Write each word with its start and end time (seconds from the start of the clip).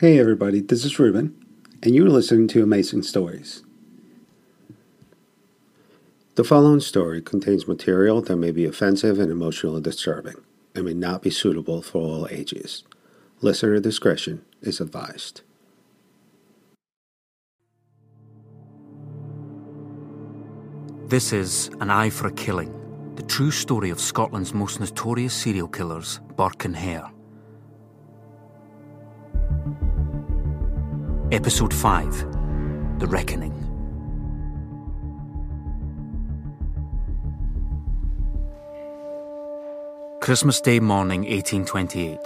Hey 0.00 0.20
everybody, 0.20 0.60
this 0.60 0.84
is 0.84 0.96
Ruben, 1.00 1.34
and 1.82 1.92
you're 1.92 2.08
listening 2.08 2.46
to 2.48 2.62
Amazing 2.62 3.02
Stories. 3.02 3.64
The 6.36 6.44
following 6.44 6.78
story 6.78 7.20
contains 7.20 7.66
material 7.66 8.22
that 8.22 8.36
may 8.36 8.52
be 8.52 8.64
offensive 8.64 9.18
and 9.18 9.28
emotionally 9.28 9.80
disturbing 9.80 10.36
and 10.72 10.84
may 10.84 10.94
not 10.94 11.22
be 11.22 11.30
suitable 11.30 11.82
for 11.82 12.00
all 12.00 12.28
ages. 12.30 12.84
Listener 13.40 13.80
discretion 13.80 14.44
is 14.62 14.80
advised. 14.80 15.40
This 21.08 21.32
is 21.32 21.72
An 21.80 21.90
Eye 21.90 22.10
for 22.10 22.28
a 22.28 22.32
Killing, 22.34 22.72
the 23.16 23.24
true 23.24 23.50
story 23.50 23.90
of 23.90 23.98
Scotland's 23.98 24.54
most 24.54 24.78
notorious 24.78 25.34
serial 25.34 25.66
killers, 25.66 26.20
Burke 26.36 26.66
and 26.66 26.76
Hare. 26.76 27.10
Episode 31.30 31.74
5 31.74 33.00
The 33.00 33.06
Reckoning. 33.06 33.52
Christmas 40.22 40.58
Day 40.62 40.80
morning, 40.80 41.20
1828. 41.24 42.18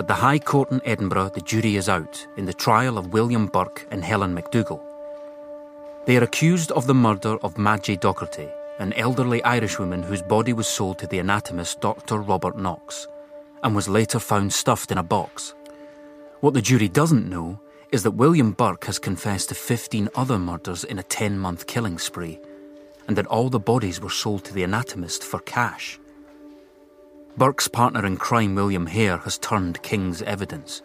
At 0.00 0.08
the 0.08 0.14
High 0.14 0.40
Court 0.40 0.72
in 0.72 0.80
Edinburgh, 0.84 1.30
the 1.34 1.40
jury 1.40 1.76
is 1.76 1.88
out 1.88 2.26
in 2.36 2.46
the 2.46 2.52
trial 2.52 2.98
of 2.98 3.12
William 3.12 3.46
Burke 3.46 3.86
and 3.92 4.02
Helen 4.02 4.34
MacDougall. 4.34 4.82
They 6.06 6.16
are 6.16 6.24
accused 6.24 6.72
of 6.72 6.88
the 6.88 6.94
murder 6.94 7.36
of 7.44 7.58
Madgie 7.58 7.96
Docherty, 7.96 8.50
an 8.80 8.92
elderly 8.94 9.40
Irishwoman 9.44 10.02
whose 10.02 10.20
body 10.20 10.52
was 10.52 10.66
sold 10.66 10.98
to 10.98 11.06
the 11.06 11.20
anatomist 11.20 11.80
Dr. 11.80 12.18
Robert 12.18 12.58
Knox 12.58 13.06
and 13.62 13.72
was 13.72 13.88
later 13.88 14.18
found 14.18 14.52
stuffed 14.52 14.90
in 14.90 14.98
a 14.98 15.04
box. 15.04 15.54
What 16.40 16.54
the 16.54 16.62
jury 16.62 16.88
doesn't 16.88 17.30
know 17.30 17.60
is 17.92 18.04
that 18.04 18.12
William 18.12 18.52
Burke 18.52 18.84
has 18.84 18.98
confessed 18.98 19.48
to 19.48 19.54
15 19.54 20.08
other 20.14 20.38
murders 20.38 20.84
in 20.84 20.98
a 20.98 21.02
10 21.02 21.38
month 21.38 21.66
killing 21.66 21.98
spree, 21.98 22.38
and 23.08 23.16
that 23.16 23.26
all 23.26 23.50
the 23.50 23.58
bodies 23.58 24.00
were 24.00 24.10
sold 24.10 24.44
to 24.44 24.54
the 24.54 24.62
anatomist 24.62 25.24
for 25.24 25.40
cash. 25.40 25.98
Burke's 27.36 27.68
partner 27.68 28.06
in 28.06 28.16
crime, 28.16 28.54
William 28.54 28.86
Hare, 28.86 29.18
has 29.18 29.38
turned 29.38 29.82
King's 29.82 30.22
evidence, 30.22 30.82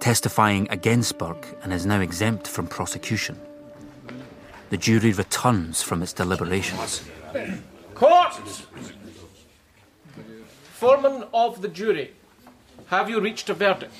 testifying 0.00 0.66
against 0.70 1.18
Burke 1.18 1.58
and 1.62 1.72
is 1.72 1.86
now 1.86 2.00
exempt 2.00 2.46
from 2.46 2.66
prosecution. 2.66 3.38
The 4.70 4.76
jury 4.76 5.12
returns 5.12 5.82
from 5.82 6.02
its 6.02 6.12
deliberations. 6.12 7.04
Court! 7.94 8.34
Foreman 10.72 11.24
of 11.32 11.62
the 11.62 11.68
jury, 11.68 12.12
have 12.86 13.08
you 13.08 13.20
reached 13.20 13.48
a 13.50 13.54
verdict? 13.54 13.94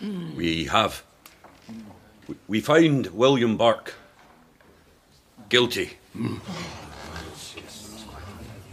We 0.00 0.64
have. 0.64 1.02
We- 2.46 2.60
find 2.60 3.06
William 3.08 3.56
Burke 3.56 3.94
guilty. 5.48 5.98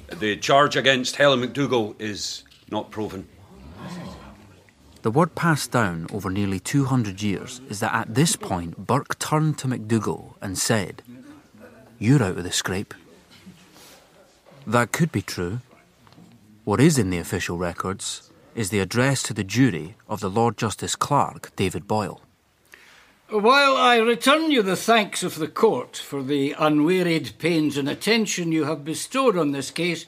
The 0.09 0.38
charge 0.38 0.75
against 0.75 1.16
Helen 1.17 1.42
McDougall 1.42 1.95
is 2.00 2.44
not 2.70 2.92
proven. 2.92 3.28
The 5.02 5.11
word 5.11 5.36
passed 5.36 5.72
down 5.72 6.08
over 6.11 6.30
nearly 6.30 6.59
200 6.59 7.22
years 7.22 7.61
is 7.70 7.80
that 7.80 7.94
at 7.94 8.16
this 8.16 8.36
point, 8.36 8.88
Burke 8.88 9.20
turned 9.20 9.58
to 9.59 9.67
MacDougall 9.67 10.36
and 10.42 10.58
said, 10.58 11.03
You're 12.00 12.23
out 12.23 12.38
of 12.38 12.44
the 12.44 12.52
scrape. 12.52 12.94
That 14.66 14.92
could 14.92 15.11
be 15.11 15.22
true. 15.22 15.59
What 16.64 16.80
is 16.81 16.98
in 16.98 17.11
the 17.11 17.20
official 17.20 17.58
records 17.58 18.31
is 18.56 18.70
the 18.72 18.80
address 18.80 19.22
to 19.23 19.33
the 19.33 19.44
jury 19.44 19.95
of 20.09 20.22
the 20.22 20.30
Lord 20.30 20.58
Justice 20.58 20.95
Clerk, 20.95 21.52
David 21.56 21.88
Boyle. 21.88 22.22
While 23.30 23.76
I 23.76 23.98
return 23.98 24.52
you 24.52 24.62
the 24.62 24.76
thanks 24.76 25.23
of 25.23 25.40
the 25.40 25.48
court 25.48 25.98
for 25.98 26.22
the 26.22 26.54
unwearied 26.59 27.34
pains 27.40 27.76
and 27.76 27.90
attention 27.90 28.52
you 28.52 28.66
have 28.66 28.86
bestowed 28.86 29.36
on 29.36 29.52
this 29.52 29.72
case, 29.72 30.05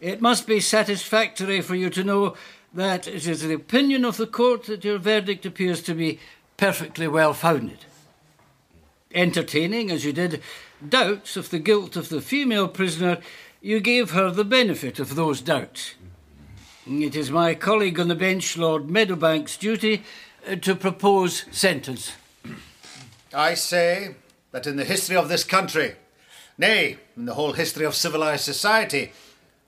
it 0.00 0.22
must 0.22 0.46
be 0.46 0.60
satisfactory 0.60 1.60
for 1.60 1.74
you 1.74 1.90
to 1.90 2.02
know 2.02 2.34
that 2.72 3.06
it 3.06 3.26
is 3.26 3.42
the 3.42 3.52
opinion 3.52 4.02
of 4.02 4.16
the 4.16 4.26
court 4.26 4.64
that 4.64 4.82
your 4.82 4.96
verdict 4.96 5.44
appears 5.44 5.82
to 5.82 5.94
be 5.94 6.18
perfectly 6.56 7.06
well 7.06 7.34
founded. 7.34 7.84
Entertaining, 9.14 9.90
as 9.90 10.06
you 10.06 10.14
did, 10.14 10.42
doubts 10.86 11.36
of 11.36 11.50
the 11.50 11.58
guilt 11.58 11.96
of 11.96 12.08
the 12.08 12.22
female 12.22 12.66
prisoner, 12.66 13.18
you 13.60 13.78
gave 13.78 14.12
her 14.12 14.30
the 14.30 14.42
benefit 14.42 14.98
of 14.98 15.16
those 15.16 15.42
doubts. 15.42 15.96
It 16.86 17.14
is 17.14 17.30
my 17.30 17.54
colleague 17.54 18.00
on 18.00 18.08
the 18.08 18.14
bench, 18.14 18.56
Lord 18.56 18.88
Meadowbank's 18.88 19.58
duty, 19.58 20.02
uh, 20.48 20.56
to 20.56 20.74
propose 20.74 21.44
sentence. 21.50 22.12
I 23.34 23.54
say 23.54 24.14
that 24.52 24.66
in 24.66 24.76
the 24.76 24.84
history 24.84 25.16
of 25.16 25.28
this 25.28 25.44
country, 25.44 25.96
nay, 26.56 26.98
in 27.16 27.24
the 27.24 27.34
whole 27.34 27.52
history 27.52 27.84
of 27.84 27.94
civilized 27.94 28.44
society, 28.44 29.12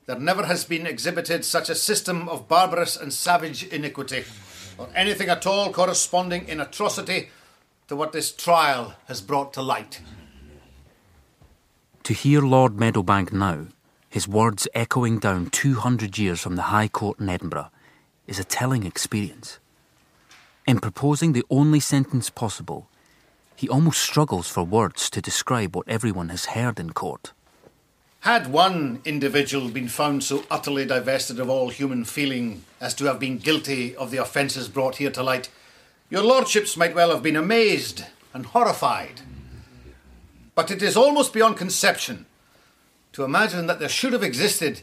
there 0.06 0.19
never 0.19 0.47
has 0.47 0.65
been 0.65 0.87
exhibited 0.87 1.44
such 1.44 1.69
a 1.69 1.75
system 1.75 2.28
of 2.28 2.49
barbarous 2.49 2.97
and 2.97 3.12
savage 3.12 3.65
iniquity, 3.65 4.25
or 4.78 4.88
anything 4.94 5.28
at 5.28 5.47
all 5.47 5.72
corresponding 5.72 6.47
in 6.47 6.60
atrocity 6.60 7.31
to 7.88 7.97
what 7.97 8.12
this 8.12 8.32
trial 8.32 8.94
has 9.09 9.21
brought 9.21 9.53
to 9.55 9.62
light. 9.62 10.00
To 12.05 12.12
hear 12.15 12.41
Lord 12.41 12.76
Meadowbank 12.76 13.32
now, 13.32 13.66
his 14.09 14.28
words 14.28 14.69
echoing 14.75 15.19
down 15.19 15.50
200 15.50 16.16
years 16.19 16.41
from 16.41 16.55
the 16.55 16.71
High 16.71 16.88
Court 16.88 17.19
in 17.19 17.28
Edinburgh, 17.28 17.71
is 18.28 18.38
a 18.38 18.44
telling 18.44 18.87
experience. 18.87 19.59
In 20.66 20.78
proposing 20.78 21.32
the 21.32 21.44
only 21.50 21.81
sentence 21.81 22.31
possible, 22.31 22.88
he 23.56 23.69
almost 23.69 24.00
struggles 24.00 24.49
for 24.49 24.65
words 24.65 25.11
to 25.11 25.21
describe 25.21 25.75
what 25.75 25.89
everyone 25.89 26.28
has 26.28 26.47
heard 26.47 26.78
in 26.78 26.93
court. 26.93 27.33
Had 28.21 28.53
one 28.53 29.00
individual 29.05 29.69
been 29.69 29.89
found 29.89 30.25
so 30.25 30.44
utterly 30.50 30.84
divested 30.84 31.41
of 31.41 31.49
all 31.49 31.71
human 31.71 32.05
feeling 32.05 32.65
as 32.81 32.94
to 32.94 33.05
have 33.06 33.19
been 33.19 33.39
guilty 33.39 33.94
of 33.97 34.11
the 34.11 34.17
offences 34.19 34.69
brought 34.69 34.97
here 34.97 35.11
to 35.11 35.22
light, 35.22 35.49
your 36.11 36.22
lordships 36.22 36.77
might 36.77 36.94
well 36.94 37.11
have 37.11 37.22
been 37.22 37.37
amazed 37.37 38.05
and 38.34 38.47
horrified. 38.47 39.22
But 40.55 40.71
it 40.71 40.83
is 40.83 40.97
almost 40.97 41.33
beyond 41.33 41.56
conception 41.56 42.27
to 43.12 43.25
imagine 43.25 43.67
that 43.67 43.78
there 43.78 43.88
should 43.88 44.12
have 44.12 44.23
existed 44.23 44.81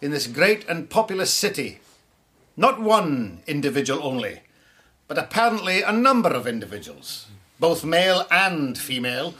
in 0.00 0.10
this 0.10 0.26
great 0.26 0.68
and 0.68 0.90
populous 0.90 1.32
city 1.32 1.80
not 2.60 2.78
one 2.78 3.40
individual 3.46 4.02
only, 4.02 4.40
but 5.08 5.16
apparently 5.16 5.80
a 5.80 5.92
number 5.92 6.28
of 6.28 6.46
individuals, 6.46 7.26
both 7.60 7.84
male 7.84 8.26
and 8.30 8.76
female, 8.76 9.34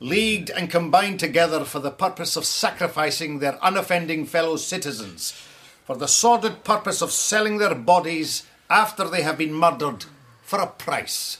leagued 0.00 0.50
and 0.50 0.70
combined 0.70 1.20
together 1.20 1.64
for 1.64 1.78
the 1.78 1.90
purpose 1.90 2.34
of 2.34 2.44
sacrificing 2.44 3.38
their 3.38 3.58
unoffending 3.62 4.26
fellow 4.26 4.56
citizens, 4.56 5.32
for 5.84 5.96
the 5.96 6.08
sordid 6.08 6.64
purpose 6.64 7.02
of 7.02 7.12
selling 7.12 7.58
their 7.58 7.74
bodies 7.74 8.44
after 8.70 9.04
they 9.04 9.22
have 9.22 9.36
been 9.36 9.52
murdered 9.52 10.06
for 10.42 10.60
a 10.60 10.66
price. 10.66 11.38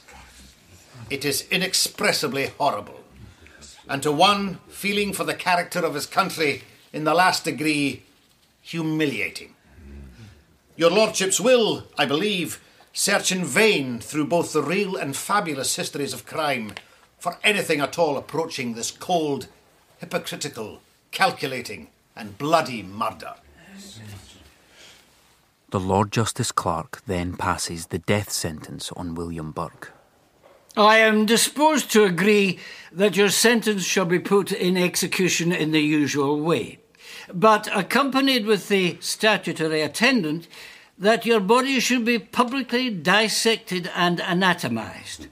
It 1.09 1.25
is 1.25 1.47
inexpressibly 1.49 2.47
horrible, 2.59 3.03
and 3.87 4.03
to 4.03 4.11
one 4.11 4.59
feeling 4.67 5.13
for 5.13 5.23
the 5.23 5.33
character 5.33 5.79
of 5.79 5.95
his 5.95 6.05
country 6.05 6.63
in 6.93 7.03
the 7.03 7.15
last 7.15 7.43
degree 7.43 8.03
humiliating. 8.61 9.55
Your 10.75 10.91
lordships 10.91 11.39
will, 11.39 11.85
I 11.97 12.05
believe, 12.05 12.61
search 12.93 13.31
in 13.31 13.45
vain 13.45 13.99
through 13.99 14.27
both 14.27 14.53
the 14.53 14.63
real 14.63 14.95
and 14.95 15.15
fabulous 15.15 15.75
histories 15.75 16.13
of 16.13 16.25
crime 16.25 16.73
for 17.19 17.37
anything 17.43 17.79
at 17.79 17.99
all 17.99 18.17
approaching 18.17 18.73
this 18.73 18.91
cold, 18.91 19.47
hypocritical, 19.99 20.81
calculating, 21.11 21.87
and 22.15 22.37
bloody 22.37 22.83
murder. 22.83 23.35
The 25.69 25.79
Lord 25.79 26.11
Justice 26.11 26.51
Clerk 26.51 27.01
then 27.05 27.35
passes 27.35 27.87
the 27.87 27.99
death 27.99 28.31
sentence 28.31 28.91
on 28.93 29.13
William 29.13 29.51
Burke. 29.51 29.93
I 30.75 30.97
am 30.97 31.25
disposed 31.25 31.91
to 31.91 32.05
agree 32.05 32.59
that 32.91 33.15
your 33.15 33.29
sentence 33.29 33.83
shall 33.83 34.05
be 34.05 34.19
put 34.19 34.51
in 34.51 34.77
execution 34.77 35.51
in 35.51 35.71
the 35.71 35.81
usual 35.81 36.39
way, 36.39 36.79
but 37.33 37.69
accompanied 37.75 38.45
with 38.45 38.67
the 38.67 38.97
statutory 38.99 39.81
attendant 39.81 40.47
that 40.99 41.25
your 41.25 41.39
body 41.39 41.79
should 41.79 42.03
be 42.03 42.19
publicly 42.19 42.89
dissected 42.89 43.89
and 43.95 44.19
anatomized. 44.19 45.27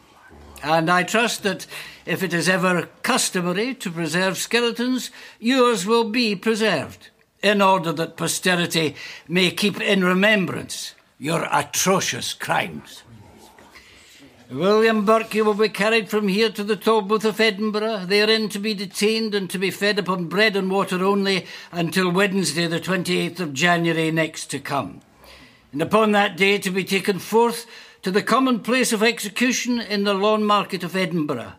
And 0.64 0.90
I 0.90 1.04
trust 1.04 1.44
that 1.44 1.68
if 2.06 2.24
it 2.24 2.34
is 2.34 2.50
ever 2.50 2.88
customary 3.04 3.76
to 3.76 3.92
preserve 3.92 4.38
skeletons, 4.38 5.12
yours 5.40 5.86
will 5.86 6.10
be 6.10 6.36
preserved, 6.36 7.10
in 7.44 7.62
order 7.62 7.92
that 7.92 8.18
posterity 8.18 8.96
may 9.28 9.52
keep 9.52 9.80
in 9.80 10.04
remembrance 10.04 10.96
your 11.20 11.48
atrocious 11.52 12.34
crimes. 12.34 13.04
William 14.50 15.04
Burke, 15.04 15.34
will 15.34 15.54
be 15.54 15.68
carried 15.68 16.10
from 16.10 16.30
here 16.30 16.50
to 16.50 16.64
the 16.64 16.78
Tolbooth 16.78 17.26
of 17.26 17.42
Edinburgh, 17.42 18.06
therein 18.06 18.48
to 18.50 18.60
be 18.60 18.74
detained 18.74 19.36
and 19.36 19.50
to 19.50 19.58
be 19.58 19.70
fed 19.70 20.00
upon 20.00 20.30
bread 20.30 20.56
and 20.56 20.72
water 20.72 21.04
only 21.04 21.46
until 21.74 22.10
Wednesday, 22.10 22.66
the 22.66 22.80
28th 22.80 23.42
of 23.42 23.54
January 23.54 24.10
next 24.10 24.46
to 24.52 24.60
come. 24.60 25.02
And 25.78 25.84
upon 25.84 26.12
that 26.14 26.36
day 26.36 26.58
to 26.58 26.72
be 26.72 26.84
taken 26.84 27.20
forth 27.20 27.68
to 28.02 28.10
the 28.10 28.24
common 28.24 28.62
place 28.62 28.92
of 28.92 29.04
execution 29.04 29.80
in 29.80 30.06
the 30.06 30.16
Lawnmarket 30.16 30.82
of 30.82 30.96
Edinburgh, 30.96 31.54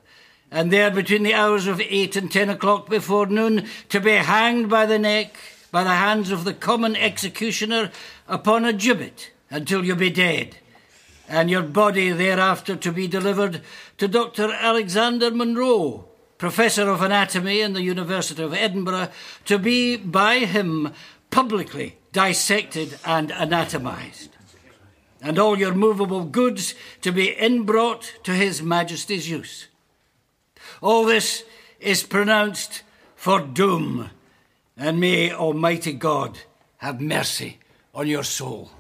and 0.51 0.73
there 0.73 0.91
between 0.91 1.23
the 1.23 1.35
hours 1.35 1.69
of 1.69 1.81
eight 1.81 2.17
and 2.17 2.29
ten 2.29 2.51
o'clock 2.51 2.89
before 2.89 3.27
noon 3.27 3.69
to 3.91 4.01
be 4.01 4.11
hanged 4.11 4.69
by 4.69 4.87
the 4.87 4.99
neck 4.99 5.37
by 5.71 5.85
the 5.85 5.91
hands 5.91 6.33
of 6.33 6.43
the 6.43 6.53
common 6.53 6.97
executioner 6.97 7.93
upon 8.27 8.65
a 8.65 8.73
gibbet 8.73 9.31
until 9.51 9.85
you 9.85 9.95
be 9.95 10.11
dead, 10.11 10.57
and 11.29 11.49
your 11.49 11.63
body 11.63 12.11
thereafter 12.11 12.75
to 12.75 12.91
be 12.91 13.07
delivered 13.07 13.63
to 13.99 14.09
Dr. 14.09 14.53
Alexander 14.53 15.31
Monro, 15.31 16.07
Professor 16.39 16.91
of 16.91 17.03
Anatomy 17.03 17.61
in 17.61 17.73
the 17.73 17.83
University 17.83 18.43
of 18.43 18.53
Edinburgh, 18.53 19.11
to 19.45 19.61
be 19.61 19.97
by 19.97 20.41
him 20.41 20.93
publicly 21.31 21.98
dissected 22.19 22.99
and 23.05 23.31
anatomized, 23.31 24.31
and 25.23 25.39
all 25.39 25.57
your 25.57 25.73
movable 25.73 26.25
goods 26.25 26.75
to 27.01 27.13
be 27.13 27.37
inbrought 27.39 28.21
to 28.25 28.33
His 28.33 28.61
Majesty's 28.61 29.31
use. 29.31 29.69
All 30.83 31.05
this 31.05 31.45
is 31.79 32.03
pronounced 32.03 32.83
for 33.15 33.41
doom, 33.41 34.11
and 34.77 34.99
may 34.99 35.31
Almighty 35.31 35.93
God 35.93 36.41
have 36.79 37.01
mercy 37.01 37.59
on 37.95 38.09
your 38.09 38.25
soul. 38.25 38.73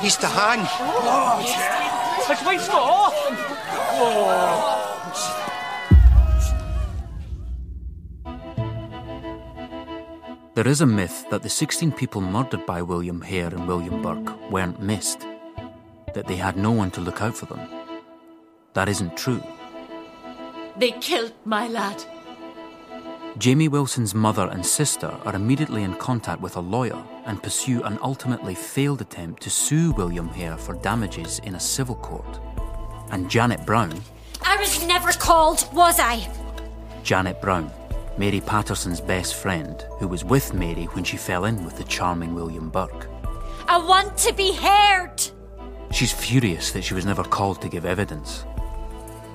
He's 0.00 0.16
to 0.18 0.28
hang. 0.28 0.60
It's 2.30 2.44
my 2.44 2.56
store. 2.58 4.77
There 10.58 10.66
is 10.66 10.80
a 10.80 10.86
myth 10.86 11.24
that 11.30 11.42
the 11.44 11.48
16 11.48 11.92
people 11.92 12.20
murdered 12.20 12.66
by 12.66 12.82
William 12.82 13.20
Hare 13.20 13.46
and 13.46 13.68
William 13.68 14.02
Burke 14.02 14.50
weren't 14.50 14.82
missed, 14.82 15.24
that 16.14 16.26
they 16.26 16.34
had 16.34 16.56
no 16.56 16.72
one 16.72 16.90
to 16.90 17.00
look 17.00 17.22
out 17.22 17.36
for 17.36 17.46
them. 17.46 17.60
That 18.72 18.88
isn't 18.88 19.16
true. 19.16 19.40
They 20.76 20.90
killed 20.90 21.32
my 21.44 21.68
lad. 21.68 22.02
Jamie 23.38 23.68
Wilson's 23.68 24.16
mother 24.16 24.48
and 24.48 24.66
sister 24.66 25.16
are 25.24 25.36
immediately 25.36 25.84
in 25.84 25.94
contact 25.94 26.40
with 26.40 26.56
a 26.56 26.60
lawyer 26.60 27.04
and 27.24 27.40
pursue 27.40 27.80
an 27.84 27.96
ultimately 28.02 28.56
failed 28.56 29.00
attempt 29.00 29.40
to 29.44 29.50
sue 29.50 29.92
William 29.92 30.26
Hare 30.26 30.56
for 30.56 30.74
damages 30.74 31.38
in 31.44 31.54
a 31.54 31.60
civil 31.60 31.94
court. 31.94 32.40
And 33.12 33.30
Janet 33.30 33.64
Brown, 33.64 33.92
I 34.42 34.56
was 34.56 34.84
never 34.84 35.12
called, 35.12 35.68
was 35.72 36.00
I? 36.00 36.28
Janet 37.04 37.40
Brown, 37.40 37.70
Mary 38.18 38.40
Patterson's 38.40 39.00
best 39.00 39.34
friend, 39.34 39.86
who 39.98 40.08
was 40.08 40.24
with 40.24 40.52
Mary 40.52 40.84
when 40.86 41.04
she 41.04 41.16
fell 41.16 41.44
in 41.44 41.64
with 41.64 41.76
the 41.76 41.84
charming 41.84 42.34
William 42.34 42.68
Burke. 42.68 43.08
I 43.68 43.78
want 43.78 44.16
to 44.18 44.32
be 44.34 44.52
heard. 44.52 45.16
She's 45.90 46.12
furious 46.12 46.72
that 46.72 46.82
she 46.82 46.94
was 46.94 47.06
never 47.06 47.24
called 47.24 47.62
to 47.62 47.68
give 47.68 47.86
evidence. 47.86 48.44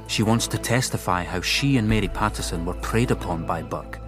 She 0.08 0.22
wants 0.22 0.48
to 0.48 0.58
testify 0.58 1.24
how 1.24 1.42
she 1.42 1.78
and 1.78 1.88
Mary 1.88 2.10
Patterson 2.10 2.66
were 2.66 2.74
preyed 2.76 3.12
upon 3.12 3.46
by 3.46 3.62
Burke 3.64 4.00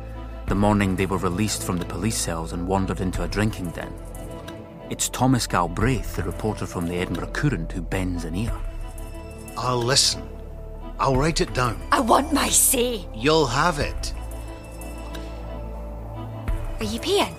the 0.47 0.55
morning 0.55 0.95
they 0.95 1.07
were 1.07 1.17
released 1.17 1.63
from 1.63 1.77
the 1.77 1.85
police 1.85 2.17
cells 2.17 2.53
and 2.53 2.67
wandered 2.67 3.01
into 3.01 3.23
a 3.23 3.27
drinking 3.27 3.71
den. 3.71 3.91
It's 4.91 5.09
Thomas 5.09 5.47
Galbraith, 5.47 6.15
the 6.15 6.23
reporter 6.23 6.67
from 6.67 6.87
the 6.87 6.97
Edinburgh 6.97 7.31
Courant, 7.31 7.71
who 7.71 7.81
bends 7.81 8.25
an 8.25 8.35
ear. 8.35 8.53
I'll 9.57 9.81
listen. 9.81 10.21
I'll 10.99 11.15
write 11.15 11.41
it 11.41 11.53
down. 11.55 11.81
I 11.91 11.99
want 11.99 12.31
my 12.31 12.49
say. 12.49 13.07
You'll 13.15 13.47
have 13.47 13.79
it. 13.79 14.13
Are 16.77 16.83
you 16.83 16.99
peeing? 16.99 17.33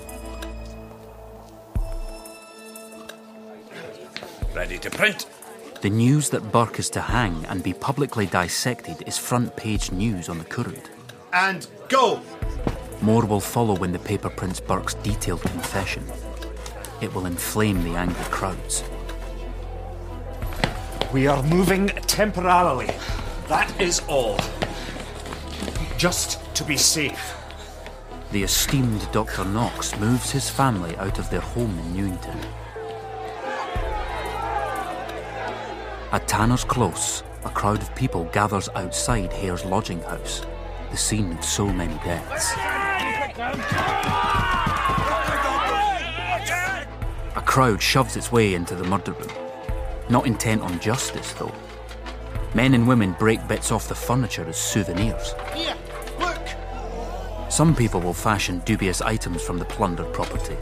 Ready 4.54 4.78
to 4.78 4.90
print. 4.90 5.26
The 5.82 5.90
news 5.90 6.30
that 6.30 6.50
Burke 6.50 6.78
is 6.78 6.88
to 6.90 7.02
hang 7.02 7.44
and 7.44 7.62
be 7.62 7.74
publicly 7.74 8.24
dissected 8.24 9.02
is 9.06 9.18
front 9.18 9.54
page 9.54 9.92
news 9.92 10.30
on 10.30 10.38
the 10.38 10.44
Courant. 10.44 10.88
And 11.34 11.66
go! 11.90 12.22
More 13.02 13.26
will 13.26 13.40
follow 13.40 13.76
when 13.76 13.92
the 13.92 13.98
paper 13.98 14.30
prints 14.30 14.58
Burke's 14.58 14.94
detailed 14.94 15.42
confession. 15.42 16.04
It 17.02 17.14
will 17.14 17.26
inflame 17.26 17.84
the 17.84 17.94
angry 17.94 18.24
crowds. 18.30 18.84
We 21.12 21.26
are 21.26 21.42
moving 21.42 21.88
temporarily. 21.88 22.90
That 23.48 23.78
is 23.78 24.00
all. 24.08 24.38
Just 25.98 26.40
to 26.54 26.64
be 26.64 26.78
safe. 26.78 27.36
The 28.32 28.42
esteemed 28.42 29.08
Dr. 29.12 29.44
Knox 29.44 29.96
moves 29.98 30.32
his 30.32 30.50
family 30.50 30.96
out 30.96 31.20
of 31.20 31.30
their 31.30 31.40
home 31.40 31.78
in 31.78 31.94
Newington. 31.94 32.38
At 36.10 36.26
Tanner's 36.26 36.64
Close, 36.64 37.22
a 37.44 37.50
crowd 37.50 37.80
of 37.80 37.94
people 37.94 38.24
gathers 38.32 38.68
outside 38.74 39.32
Hare's 39.32 39.64
lodging 39.64 40.02
house, 40.02 40.44
the 40.90 40.96
scene 40.96 41.32
of 41.32 41.44
so 41.44 41.72
many 41.72 41.94
deaths. 42.04 42.52
A 47.36 47.42
crowd 47.42 47.80
shoves 47.80 48.16
its 48.16 48.32
way 48.32 48.54
into 48.54 48.74
the 48.74 48.84
murder 48.84 49.12
room, 49.12 49.30
not 50.08 50.26
intent 50.26 50.62
on 50.62 50.80
justice, 50.80 51.32
though. 51.34 51.54
Men 52.54 52.74
and 52.74 52.88
women 52.88 53.14
break 53.20 53.46
bits 53.46 53.70
off 53.70 53.88
the 53.88 53.94
furniture 53.94 54.44
as 54.48 54.56
souvenirs. 54.56 55.34
Here! 55.54 55.76
Some 57.56 57.74
people 57.74 58.02
will 58.02 58.12
fashion 58.12 58.60
dubious 58.66 59.00
items 59.00 59.40
from 59.40 59.58
the 59.58 59.64
plundered 59.64 60.12
property, 60.12 60.58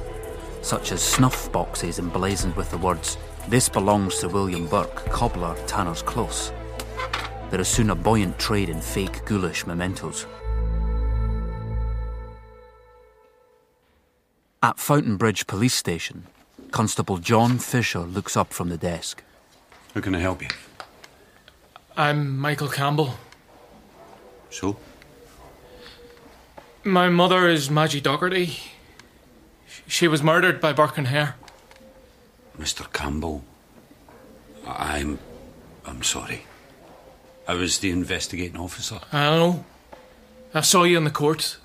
such 0.63 0.93
as 0.93 1.03
snuff 1.03 1.51
boxes 1.51 1.99
emblazoned 1.99 2.55
with 2.55 2.71
the 2.71 2.79
words, 2.79 3.19
This 3.49 3.69
belongs 3.69 4.21
to 4.21 4.29
William 4.29 4.69
Burke, 4.69 5.11
cobbler, 5.11 5.57
Tanner's 5.67 6.03
Close. 6.03 6.53
There 7.51 7.61
is 7.61 7.67
soon 7.67 7.91
a 7.91 7.97
buoyant 7.97 8.39
trade 8.39 8.69
in 8.69 8.81
fake 8.81 9.25
ghoulish 9.25 9.67
mementos. 9.67 10.25
At 14.63 14.79
Fountainbridge 14.79 15.49
Police 15.49 15.75
Station, 15.75 16.29
Constable 16.71 17.19
John 17.19 17.59
Fisher 17.59 18.03
looks 18.03 18.37
up 18.37 18.53
from 18.53 18.69
the 18.69 18.79
desk. 18.79 19.25
How 19.97 20.01
can 20.01 20.15
I 20.15 20.21
help 20.21 20.43
you? 20.43 20.49
I'm 21.97 22.39
Michael 22.39 22.69
Campbell. 22.69 23.15
So? 24.51 24.77
My 26.85 27.09
mother 27.09 27.49
is 27.49 27.71
Maggie 27.71 28.01
Docherty. 28.01 28.61
She 29.87 30.09
was 30.09 30.23
murdered 30.23 30.61
by 30.61 30.73
Burke 30.73 30.99
and 30.99 31.07
Hare. 31.09 31.37
Mr. 32.59 32.91
Campbell. 32.93 33.43
I- 34.67 34.99
I'm. 34.99 35.19
I'm 35.87 36.03
sorry. 36.03 36.47
I 37.47 37.55
was 37.55 37.79
the 37.79 37.91
investigating 37.91 38.57
officer. 38.59 39.01
I 39.13 39.31
know. 39.31 39.65
I 40.55 40.61
saw 40.63 40.85
you 40.85 40.97
in 40.97 41.05
the 41.05 41.11
court. 41.11 41.59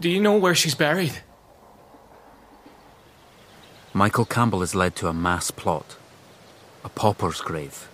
Do 0.00 0.08
you 0.10 0.20
know 0.20 0.36
where 0.36 0.54
she's 0.54 0.74
buried? 0.74 1.22
Michael 3.94 4.24
Campbell 4.24 4.62
is 4.62 4.74
led 4.74 4.96
to 4.96 5.06
a 5.08 5.12
mass 5.12 5.50
plot, 5.50 5.96
a 6.84 6.88
pauper's 6.88 7.40
grave. 7.40 7.88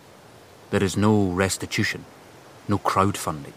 There 0.71 0.83
is 0.83 0.97
no 0.97 1.27
restitution, 1.27 2.05
no 2.69 2.79
crowdfunding, 2.79 3.55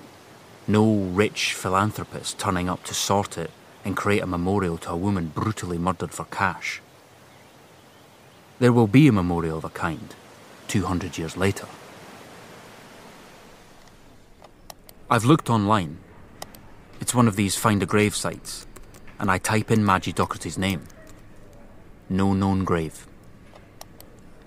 no 0.68 0.96
rich 0.96 1.54
philanthropist 1.54 2.40
turning 2.40 2.70
up 2.70 2.84
to 2.86 2.94
sort 2.94 3.38
it 3.38 3.52
and 3.86 3.98
create 3.98 4.24
a 4.24 4.28
memorial 4.28 4.78
to 4.78 4.92
a 4.92 4.98
woman 4.98 5.28
brutally 5.28 5.78
murdered 5.78 6.12
for 6.12 6.26
cash. 6.26 6.82
There 8.60 8.74
will 8.74 8.88
be 8.88 9.08
a 9.08 9.12
memorial 9.12 9.58
of 9.58 9.66
a 9.66 9.70
kind, 9.70 10.16
200 10.68 11.18
years 11.18 11.36
later. 11.36 11.68
I've 15.10 15.26
looked 15.26 15.50
online. 15.50 15.98
It's 17.02 17.14
one 17.14 17.28
of 17.28 17.36
these 17.36 17.56
find 17.56 17.84
a 17.84 17.86
grave 17.86 18.16
sites, 18.16 18.66
and 19.20 19.30
I 19.30 19.38
type 19.38 19.70
in 19.70 19.84
Maggie 19.84 20.14
Docherty's 20.14 20.58
name 20.58 20.88
no 22.12 22.34
known 22.34 22.66
grave. 22.66 23.08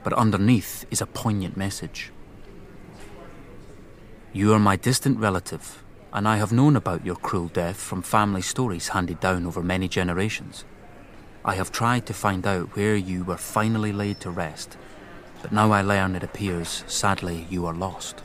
But 0.05 0.13
underneath 0.13 0.85
is 0.91 1.01
a 1.01 1.07
poignant 1.07 1.57
message. 1.57 2.13
You 4.37 4.53
are 4.53 4.59
my 4.59 4.75
distant 4.75 5.21
relative, 5.21 5.81
and 6.13 6.27
I 6.27 6.39
have 6.39 6.51
known 6.51 6.75
about 6.75 7.07
your 7.07 7.15
cruel 7.15 7.47
death 7.47 7.77
from 7.77 8.03
family 8.03 8.43
stories 8.43 8.89
handed 8.89 9.21
down 9.21 9.47
over 9.47 9.63
many 9.63 9.87
generations. 9.87 10.65
I 11.45 11.55
have 11.55 11.71
tried 11.71 12.05
to 12.07 12.15
find 12.15 12.45
out 12.45 12.75
where 12.75 12.97
you 12.97 13.23
were 13.23 13.37
finally 13.37 13.93
laid 13.93 14.19
to 14.23 14.31
rest, 14.31 14.77
but 15.41 15.53
now 15.53 15.71
I 15.71 15.83
learn 15.83 16.17
it 16.17 16.25
appears, 16.25 16.83
sadly, 16.89 17.47
you 17.49 17.65
are 17.65 17.73
lost. 17.73 18.23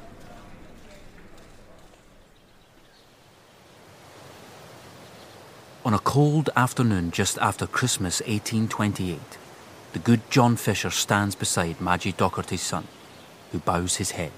On 5.85 5.93
a 5.93 5.99
cold 5.99 6.49
afternoon 6.55 7.11
just 7.11 7.37
after 7.37 7.67
Christmas 7.67 8.19
1828, 8.21 9.19
the 9.93 9.99
good 9.99 10.21
John 10.31 10.55
Fisher 10.55 10.89
stands 10.89 11.35
beside 11.35 11.79
Maggie 11.79 12.13
Docherty's 12.13 12.63
son, 12.63 12.87
who 13.51 13.59
bows 13.59 13.97
his 13.97 14.11
head. 14.11 14.31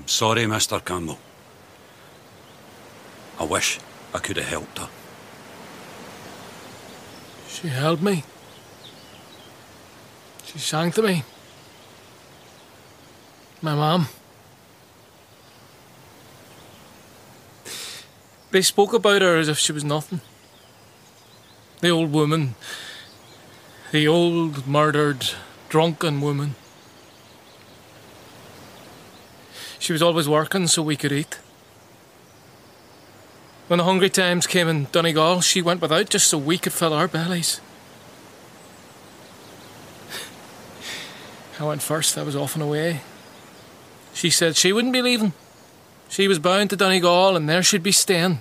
I'm 0.00 0.08
sorry, 0.08 0.44
Mr. 0.44 0.82
Campbell. 0.82 1.18
I 3.38 3.44
wish 3.44 3.78
I 4.14 4.18
could 4.18 4.38
have 4.38 4.46
helped 4.46 4.78
her. 4.78 4.88
She 7.46 7.68
held 7.68 8.02
me. 8.02 8.24
She 10.44 10.58
sang 10.58 10.90
to 10.92 11.02
me. 11.02 11.22
My 13.60 13.74
mum. 13.74 14.08
They 18.52 18.62
spoke 18.62 18.94
about 18.94 19.20
her 19.20 19.36
as 19.36 19.48
if 19.48 19.58
she 19.58 19.72
was 19.72 19.84
nothing. 19.84 20.22
The 21.80 21.90
old 21.90 22.10
woman. 22.10 22.54
The 23.92 24.08
old, 24.08 24.66
murdered, 24.66 25.28
drunken 25.68 26.22
woman. 26.22 26.54
She 29.90 29.92
was 29.92 30.02
always 30.02 30.28
working 30.28 30.68
so 30.68 30.82
we 30.82 30.94
could 30.94 31.10
eat. 31.10 31.40
When 33.66 33.78
the 33.78 33.84
hungry 33.84 34.08
times 34.08 34.46
came 34.46 34.68
in 34.68 34.86
Donegal, 34.92 35.40
she 35.40 35.62
went 35.62 35.80
without 35.80 36.08
just 36.08 36.28
so 36.28 36.38
we 36.38 36.58
could 36.58 36.72
fill 36.72 36.92
our 36.92 37.08
bellies. 37.08 37.60
I 41.58 41.64
went 41.64 41.82
first, 41.82 42.16
I 42.16 42.22
was 42.22 42.36
off 42.36 42.54
and 42.54 42.62
away. 42.62 43.00
She 44.14 44.30
said 44.30 44.54
she 44.54 44.72
wouldn't 44.72 44.92
be 44.92 45.02
leaving. 45.02 45.32
She 46.08 46.28
was 46.28 46.38
bound 46.38 46.70
to 46.70 46.76
Donegal 46.76 47.34
and 47.34 47.48
there 47.48 47.64
she'd 47.64 47.82
be 47.82 47.90
staying. 47.90 48.40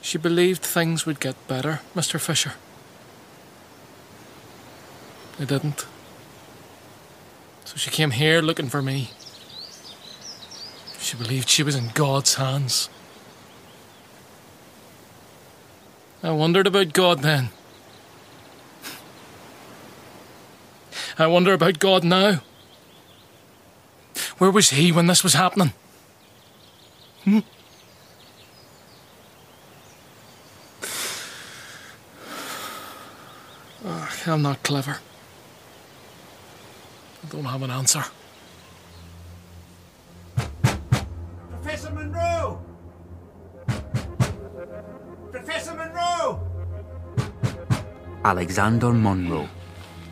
She 0.00 0.16
believed 0.16 0.62
things 0.62 1.04
would 1.04 1.20
get 1.20 1.36
better, 1.46 1.82
Mr. 1.94 2.18
Fisher. 2.18 2.54
They 5.38 5.44
didn't. 5.44 5.84
So 7.68 7.76
she 7.76 7.90
came 7.90 8.12
here 8.12 8.40
looking 8.40 8.70
for 8.70 8.80
me. 8.80 9.10
She 10.98 11.18
believed 11.18 11.50
she 11.50 11.62
was 11.62 11.76
in 11.76 11.90
God's 11.92 12.36
hands. 12.36 12.88
I 16.22 16.30
wondered 16.30 16.66
about 16.66 16.94
God 16.94 17.20
then. 17.20 17.50
I 21.18 21.26
wonder 21.26 21.52
about 21.52 21.78
God 21.78 22.04
now. 22.04 22.40
Where 24.38 24.50
was 24.50 24.70
He 24.70 24.90
when 24.90 25.06
this 25.06 25.22
was 25.22 25.34
happening? 25.34 25.74
Hmm? 27.24 27.40
Oh, 33.84 34.10
I'm 34.26 34.40
not 34.40 34.62
clever. 34.62 35.00
I 37.22 37.26
don't 37.30 37.44
have 37.44 37.62
an 37.62 37.70
answer. 37.70 38.04
Professor 41.50 41.90
Monro! 41.90 42.60
Professor 45.30 45.74
Monro! 45.74 46.40
Alexander 48.24 48.92
Monro, 48.92 49.48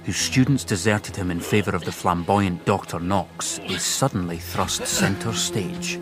whose 0.04 0.16
students 0.16 0.64
deserted 0.64 1.14
him 1.16 1.30
in 1.30 1.40
favour 1.40 1.74
of 1.76 1.84
the 1.84 1.92
flamboyant 1.92 2.64
Dr. 2.64 2.98
Knox, 2.98 3.60
is 3.60 3.82
suddenly 3.82 4.38
thrust 4.38 4.86
centre 4.86 5.32
stage. 5.32 6.00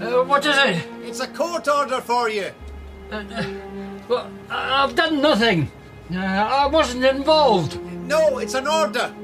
Uh, 0.00 0.24
what 0.24 0.44
is 0.46 0.56
it? 0.58 0.88
It's 1.02 1.20
a 1.20 1.28
court 1.28 1.68
order 1.68 2.00
for 2.00 2.28
you. 2.28 2.50
Well, 4.08 4.30
I've 4.50 4.94
done 4.94 5.20
nothing. 5.20 5.70
Uh, 6.14 6.18
I 6.18 6.66
wasn't 6.66 7.04
involved. 7.04 7.80
No, 7.82 8.38
it's 8.38 8.54
an 8.54 8.66
order. 8.66 9.14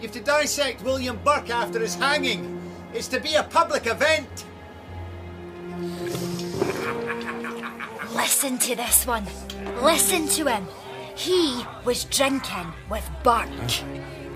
You've 0.00 0.12
to 0.12 0.20
dissect 0.20 0.82
William 0.82 1.18
Burke 1.24 1.50
after 1.50 1.80
his 1.80 1.96
hanging. 1.96 2.60
It's 2.94 3.08
to 3.08 3.18
be 3.18 3.34
a 3.34 3.42
public 3.42 3.86
event. 3.86 4.44
Listen 8.14 8.58
to 8.58 8.76
this 8.76 9.06
one. 9.06 9.26
Listen 9.82 10.28
to 10.28 10.46
him. 10.46 10.66
He 11.16 11.64
was 11.84 12.04
drinking 12.04 12.72
with 12.88 13.08
Burke. 13.24 13.82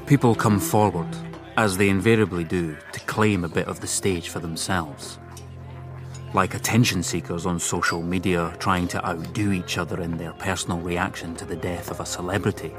People 0.06 0.35
come 0.35 0.59
forward, 0.59 1.09
as 1.56 1.76
they 1.76 1.88
invariably 1.88 2.42
do, 2.42 2.76
to 2.92 3.00
claim 3.00 3.44
a 3.44 3.49
bit 3.49 3.68
of 3.68 3.78
the 3.80 3.87
stage 3.87 4.28
for 4.28 4.40
themselves. 4.40 5.21
Like 6.34 6.54
attention 6.54 7.02
seekers 7.02 7.44
on 7.44 7.58
social 7.60 8.00
media 8.00 8.56
trying 8.58 8.88
to 8.88 9.06
outdo 9.06 9.52
each 9.52 9.76
other 9.76 10.00
in 10.00 10.16
their 10.16 10.32
personal 10.32 10.78
reaction 10.78 11.34
to 11.36 11.44
the 11.44 11.56
death 11.56 11.90
of 11.90 12.00
a 12.00 12.06
celebrity. 12.06 12.72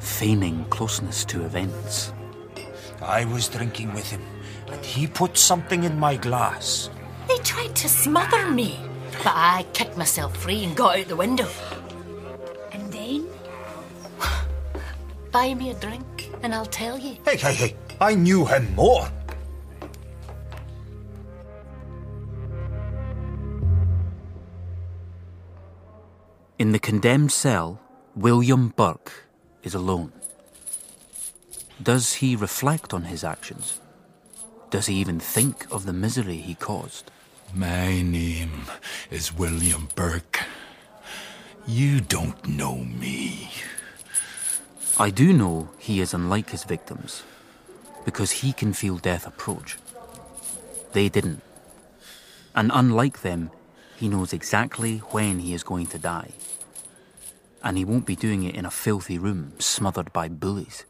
Feigning 0.00 0.66
closeness 0.66 1.24
to 1.24 1.46
events. 1.46 2.12
I 3.00 3.24
was 3.24 3.48
drinking 3.48 3.94
with 3.94 4.10
him, 4.10 4.20
and 4.70 4.84
he 4.84 5.06
put 5.06 5.38
something 5.38 5.84
in 5.84 5.98
my 5.98 6.16
glass. 6.16 6.90
They 7.28 7.38
tried 7.38 7.74
to 7.76 7.88
smother 7.88 8.50
me, 8.50 8.78
but 9.24 9.32
I 9.34 9.64
kicked 9.72 9.96
myself 9.96 10.36
free 10.36 10.64
and 10.64 10.76
got 10.76 10.98
out 10.98 11.08
the 11.08 11.16
window. 11.16 11.48
And 12.72 12.92
then? 12.92 13.26
Buy 15.32 15.54
me 15.54 15.70
a 15.70 15.74
drink, 15.74 16.30
and 16.42 16.54
I'll 16.54 16.66
tell 16.66 16.98
you. 16.98 17.16
Hey, 17.24 17.36
hey, 17.36 17.54
hey, 17.54 17.76
I 18.02 18.14
knew 18.14 18.44
him 18.44 18.74
more. 18.74 19.08
In 26.58 26.72
the 26.72 26.80
condemned 26.80 27.30
cell, 27.30 27.80
William 28.16 28.70
Burke 28.70 29.28
is 29.62 29.74
alone. 29.74 30.10
Does 31.80 32.14
he 32.14 32.34
reflect 32.34 32.92
on 32.92 33.04
his 33.04 33.22
actions? 33.22 33.78
Does 34.68 34.86
he 34.86 34.96
even 34.96 35.20
think 35.20 35.70
of 35.70 35.86
the 35.86 35.92
misery 35.92 36.38
he 36.38 36.56
caused? 36.56 37.12
My 37.54 38.02
name 38.02 38.64
is 39.08 39.32
William 39.32 39.88
Burke. 39.94 40.40
You 41.64 42.00
don't 42.00 42.44
know 42.48 42.78
me. 42.78 43.52
I 44.98 45.10
do 45.10 45.32
know 45.32 45.68
he 45.78 46.00
is 46.00 46.12
unlike 46.12 46.50
his 46.50 46.64
victims 46.64 47.22
because 48.04 48.42
he 48.42 48.52
can 48.52 48.72
feel 48.72 48.98
death 48.98 49.28
approach. 49.28 49.78
They 50.90 51.08
didn't. 51.08 51.40
And 52.56 52.72
unlike 52.74 53.22
them, 53.22 53.52
he 53.98 54.08
knows 54.08 54.32
exactly 54.32 54.98
when 55.10 55.40
he 55.40 55.52
is 55.52 55.64
going 55.64 55.86
to 55.88 55.98
die. 55.98 56.30
And 57.64 57.76
he 57.76 57.84
won't 57.84 58.06
be 58.06 58.14
doing 58.14 58.44
it 58.44 58.54
in 58.54 58.64
a 58.64 58.70
filthy 58.70 59.18
room 59.18 59.54
smothered 59.58 60.12
by 60.12 60.28
bullies. 60.28 60.84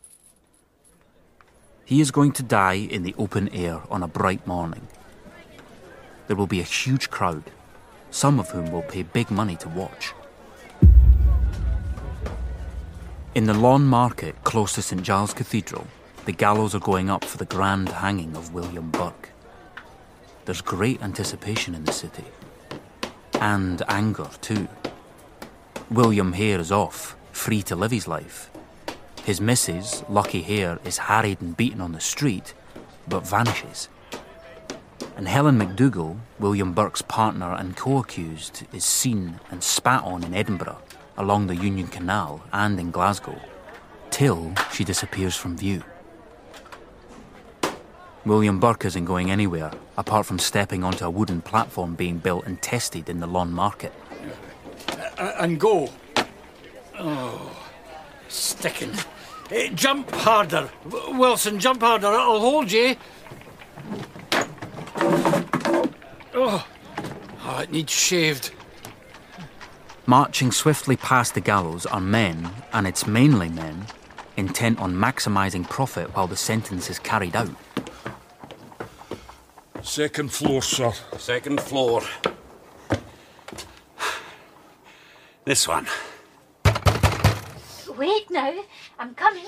He 1.86 2.02
is 2.02 2.10
going 2.10 2.32
to 2.32 2.42
die 2.42 2.74
in 2.74 3.04
the 3.04 3.14
open 3.16 3.48
air 3.48 3.80
on 3.90 4.02
a 4.02 4.08
bright 4.08 4.46
morning. 4.46 4.88
There 6.26 6.36
will 6.36 6.46
be 6.46 6.60
a 6.60 6.64
huge 6.64 7.08
crowd, 7.08 7.50
some 8.10 8.38
of 8.38 8.50
whom 8.50 8.70
will 8.70 8.82
pay 8.82 9.04
big 9.04 9.30
money 9.30 9.56
to 9.56 9.68
watch. 9.70 10.12
In 13.34 13.44
the 13.44 13.54
Lawnmarket 13.54 14.34
close 14.44 14.74
to 14.74 14.82
St 14.82 15.02
Giles 15.02 15.32
Cathedral, 15.32 15.86
the 16.26 16.32
gallows 16.32 16.74
are 16.74 16.80
going 16.80 17.08
up 17.08 17.24
for 17.24 17.38
the 17.38 17.46
grand 17.46 17.88
hanging 17.88 18.36
of 18.36 18.52
William 18.52 18.90
Burke. 18.90 19.30
There's 20.44 20.60
great 20.60 21.00
anticipation 21.00 21.74
in 21.74 21.84
the 21.84 21.92
city. 21.92 22.24
And 23.40 23.82
anger, 23.88 24.28
too. 24.40 24.68
William 25.90 26.32
Hare 26.32 26.58
is 26.58 26.72
off, 26.72 27.16
free 27.32 27.62
to 27.62 27.76
live 27.76 27.92
his 27.92 28.08
life. 28.08 28.50
His 29.24 29.40
missus, 29.40 30.02
Lucky 30.08 30.42
Hare, 30.42 30.78
is 30.84 30.98
harried 30.98 31.40
and 31.40 31.56
beaten 31.56 31.80
on 31.80 31.92
the 31.92 32.00
street, 32.00 32.54
but 33.06 33.26
vanishes. 33.26 33.88
And 35.16 35.28
Helen 35.28 35.58
McDougall, 35.58 36.18
William 36.38 36.72
Burke's 36.72 37.02
partner 37.02 37.52
and 37.52 37.76
co 37.76 37.98
accused, 37.98 38.64
is 38.72 38.84
seen 38.84 39.38
and 39.50 39.62
spat 39.62 40.02
on 40.02 40.24
in 40.24 40.34
Edinburgh, 40.34 40.82
along 41.16 41.46
the 41.46 41.56
Union 41.56 41.88
Canal, 41.88 42.42
and 42.52 42.78
in 42.80 42.90
Glasgow, 42.90 43.40
till 44.10 44.52
she 44.72 44.84
disappears 44.84 45.36
from 45.36 45.56
view. 45.56 45.82
William 48.28 48.60
Burke 48.60 48.84
isn't 48.84 49.06
going 49.06 49.30
anywhere, 49.30 49.72
apart 49.96 50.26
from 50.26 50.38
stepping 50.38 50.84
onto 50.84 51.02
a 51.02 51.08
wooden 51.08 51.40
platform 51.40 51.94
being 51.94 52.18
built 52.18 52.46
and 52.46 52.60
tested 52.60 53.08
in 53.08 53.20
the 53.20 53.26
Lawnmarket. 53.26 53.90
Uh, 55.16 55.32
and 55.38 55.58
go. 55.58 55.88
Oh, 56.98 57.56
sticking. 58.28 58.92
Eh, 59.50 59.70
jump 59.74 60.10
harder. 60.10 60.68
W- 60.90 61.18
Wilson, 61.18 61.58
jump 61.58 61.80
harder. 61.80 62.08
I'll 62.08 62.38
hold 62.38 62.70
you. 62.70 62.96
Oh, 66.34 66.66
oh 67.44 67.58
it 67.60 67.72
needs 67.72 67.92
shaved. 67.92 68.52
Marching 70.04 70.52
swiftly 70.52 70.96
past 70.96 71.32
the 71.32 71.40
gallows 71.40 71.86
are 71.86 72.00
men, 72.00 72.50
and 72.74 72.86
it's 72.86 73.06
mainly 73.06 73.48
men, 73.48 73.86
intent 74.36 74.78
on 74.80 74.94
maximising 74.94 75.68
profit 75.68 76.14
while 76.14 76.26
the 76.26 76.36
sentence 76.36 76.90
is 76.90 76.98
carried 76.98 77.34
out. 77.34 77.48
Second 79.82 80.32
floor, 80.32 80.62
sir. 80.62 80.92
Second 81.18 81.60
floor. 81.60 82.02
This 85.44 85.66
one. 85.66 85.86
Wait 87.96 88.30
now. 88.30 88.54
I'm 88.98 89.14
coming. 89.14 89.46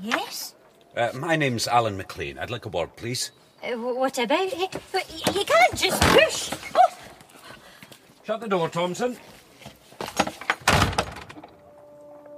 Yes? 0.00 0.54
Uh, 0.96 1.10
my 1.14 1.36
name's 1.36 1.68
Alan 1.68 1.96
McLean. 1.96 2.38
I'd 2.38 2.50
like 2.50 2.66
a 2.66 2.68
word, 2.68 2.96
please. 2.96 3.30
Uh, 3.62 3.76
what 3.76 4.18
about 4.18 4.52
it? 4.52 4.76
But 4.92 5.34
you 5.34 5.44
can't 5.44 5.76
just 5.76 6.02
push. 6.02 6.52
Oh. 6.74 6.98
Shut 8.24 8.40
the 8.40 8.48
door, 8.48 8.68
Thompson. 8.68 9.16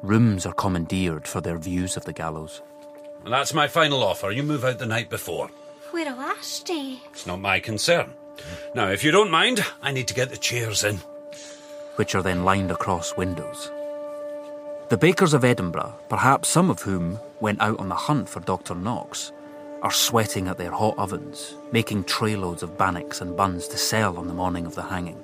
Rooms 0.03 0.47
are 0.47 0.55
commandeered 0.55 1.27
for 1.27 1.41
their 1.41 1.59
views 1.59 1.97
of 1.97 2.05
the 2.05 2.13
gallows. 2.13 2.63
And 3.25 3.33
that's 3.33 3.55
my 3.55 3.69
final 3.69 4.03
offer. 4.03 4.31
You 4.31 4.43
move 4.43 4.65
out 4.65 4.79
the 4.79 4.87
night 4.87 5.11
before. 5.11 5.51
Where'll 5.91 6.19
I 6.19 6.37
stay? 6.41 6.99
It's 7.13 7.27
not 7.27 7.41
my 7.41 7.61
concern. 7.61 8.13
Now, 8.75 8.89
if 8.89 9.03
you 9.03 9.11
don't 9.11 9.31
mind, 9.31 9.65
I 9.83 9.91
need 9.91 10.09
to 10.09 10.15
get 10.15 10.31
the 10.31 10.37
chairs 10.37 10.85
in. 10.85 10.97
Which 11.97 12.15
are 12.15 12.23
then 12.23 12.45
lined 12.45 12.71
across 12.71 13.17
windows. 13.17 13.71
The 14.89 14.97
bakers 14.97 15.35
of 15.35 15.45
Edinburgh, 15.45 15.95
perhaps 16.09 16.49
some 16.49 16.71
of 16.71 16.83
whom 16.83 17.19
went 17.41 17.61
out 17.61 17.79
on 17.79 17.89
the 17.89 17.95
hunt 17.95 18.29
for 18.29 18.41
Dr. 18.41 18.75
Knox, 18.75 19.33
are 19.83 19.93
sweating 19.93 20.49
at 20.49 20.59
their 20.59 20.71
hot 20.71 20.97
ovens, 20.99 21.55
making 21.73 22.05
trayloads 22.05 22.63
of 22.63 22.79
bannocks 22.79 23.21
and 23.21 23.37
buns 23.37 23.69
to 23.69 23.77
sell 23.77 24.17
on 24.19 24.27
the 24.27 24.35
morning 24.35 24.67
of 24.67 24.75
the 24.75 24.83
hanging. 24.83 25.23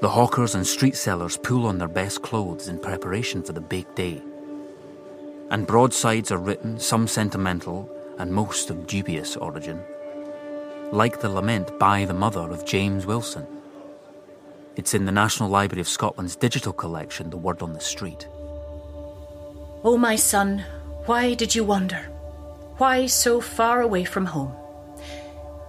The 0.00 0.08
hawkers 0.08 0.54
and 0.54 0.66
street 0.66 0.96
sellers 0.96 1.36
pull 1.36 1.66
on 1.66 1.78
their 1.78 1.88
best 1.88 2.22
clothes 2.22 2.68
in 2.68 2.78
preparation 2.78 3.42
for 3.42 3.52
the 3.52 3.60
big 3.60 3.94
day. 3.94 4.20
And 5.50 5.66
broadsides 5.66 6.30
are 6.30 6.38
written, 6.38 6.78
some 6.78 7.08
sentimental 7.08 7.90
and 8.18 8.32
most 8.32 8.70
of 8.70 8.86
dubious 8.86 9.36
origin, 9.36 9.82
like 10.92 11.20
the 11.20 11.28
lament 11.28 11.76
by 11.78 12.04
the 12.04 12.14
mother 12.14 12.50
of 12.50 12.64
James 12.64 13.04
Wilson. 13.04 13.46
It's 14.76 14.94
in 14.94 15.06
the 15.06 15.12
National 15.12 15.48
Library 15.48 15.80
of 15.80 15.88
Scotland's 15.88 16.36
digital 16.36 16.72
collection, 16.72 17.30
The 17.30 17.36
Word 17.36 17.62
on 17.62 17.72
the 17.72 17.80
Street. 17.80 18.28
Oh, 19.82 19.96
my 19.98 20.16
son, 20.16 20.64
why 21.06 21.34
did 21.34 21.54
you 21.54 21.64
wander? 21.64 22.08
Why 22.76 23.06
so 23.06 23.40
far 23.40 23.82
away 23.82 24.04
from 24.04 24.26
home? 24.26 24.54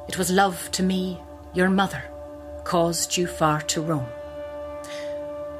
It 0.07 0.17
was 0.17 0.29
love 0.29 0.69
to 0.73 0.83
me, 0.83 1.19
your 1.53 1.69
mother, 1.69 2.03
caused 2.63 3.17
you 3.17 3.25
far 3.25 3.61
to 3.61 3.81
roam. 3.81 4.05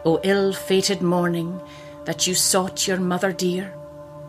Oh, 0.06 0.18
o 0.18 0.20
ill 0.24 0.54
fated 0.54 1.02
morning 1.02 1.60
that 2.06 2.28
you 2.28 2.36
sought 2.36 2.88
your 2.88 3.00
mother 3.00 3.32
dear, 3.32 3.74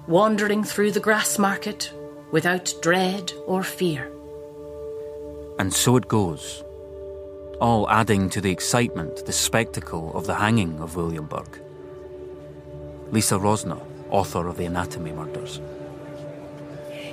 wandering 0.06 0.64
through 0.64 0.90
the 0.90 1.00
grass 1.00 1.38
market 1.38 1.92
without 2.30 2.72
dread 2.82 3.32
or 3.46 3.62
fear. 3.62 4.10
And 5.58 5.72
so 5.72 5.96
it 5.96 6.08
goes, 6.08 6.64
all 7.60 7.88
adding 7.88 8.28
to 8.30 8.40
the 8.40 8.50
excitement, 8.50 9.24
the 9.26 9.32
spectacle 9.32 10.10
of 10.16 10.26
the 10.26 10.34
hanging 10.34 10.80
of 10.80 10.96
William 10.96 11.26
Burke. 11.26 11.60
Lisa 13.12 13.36
Rosner, 13.36 13.80
author 14.10 14.48
of 14.48 14.56
The 14.56 14.64
Anatomy 14.64 15.12
Murders. 15.12 15.60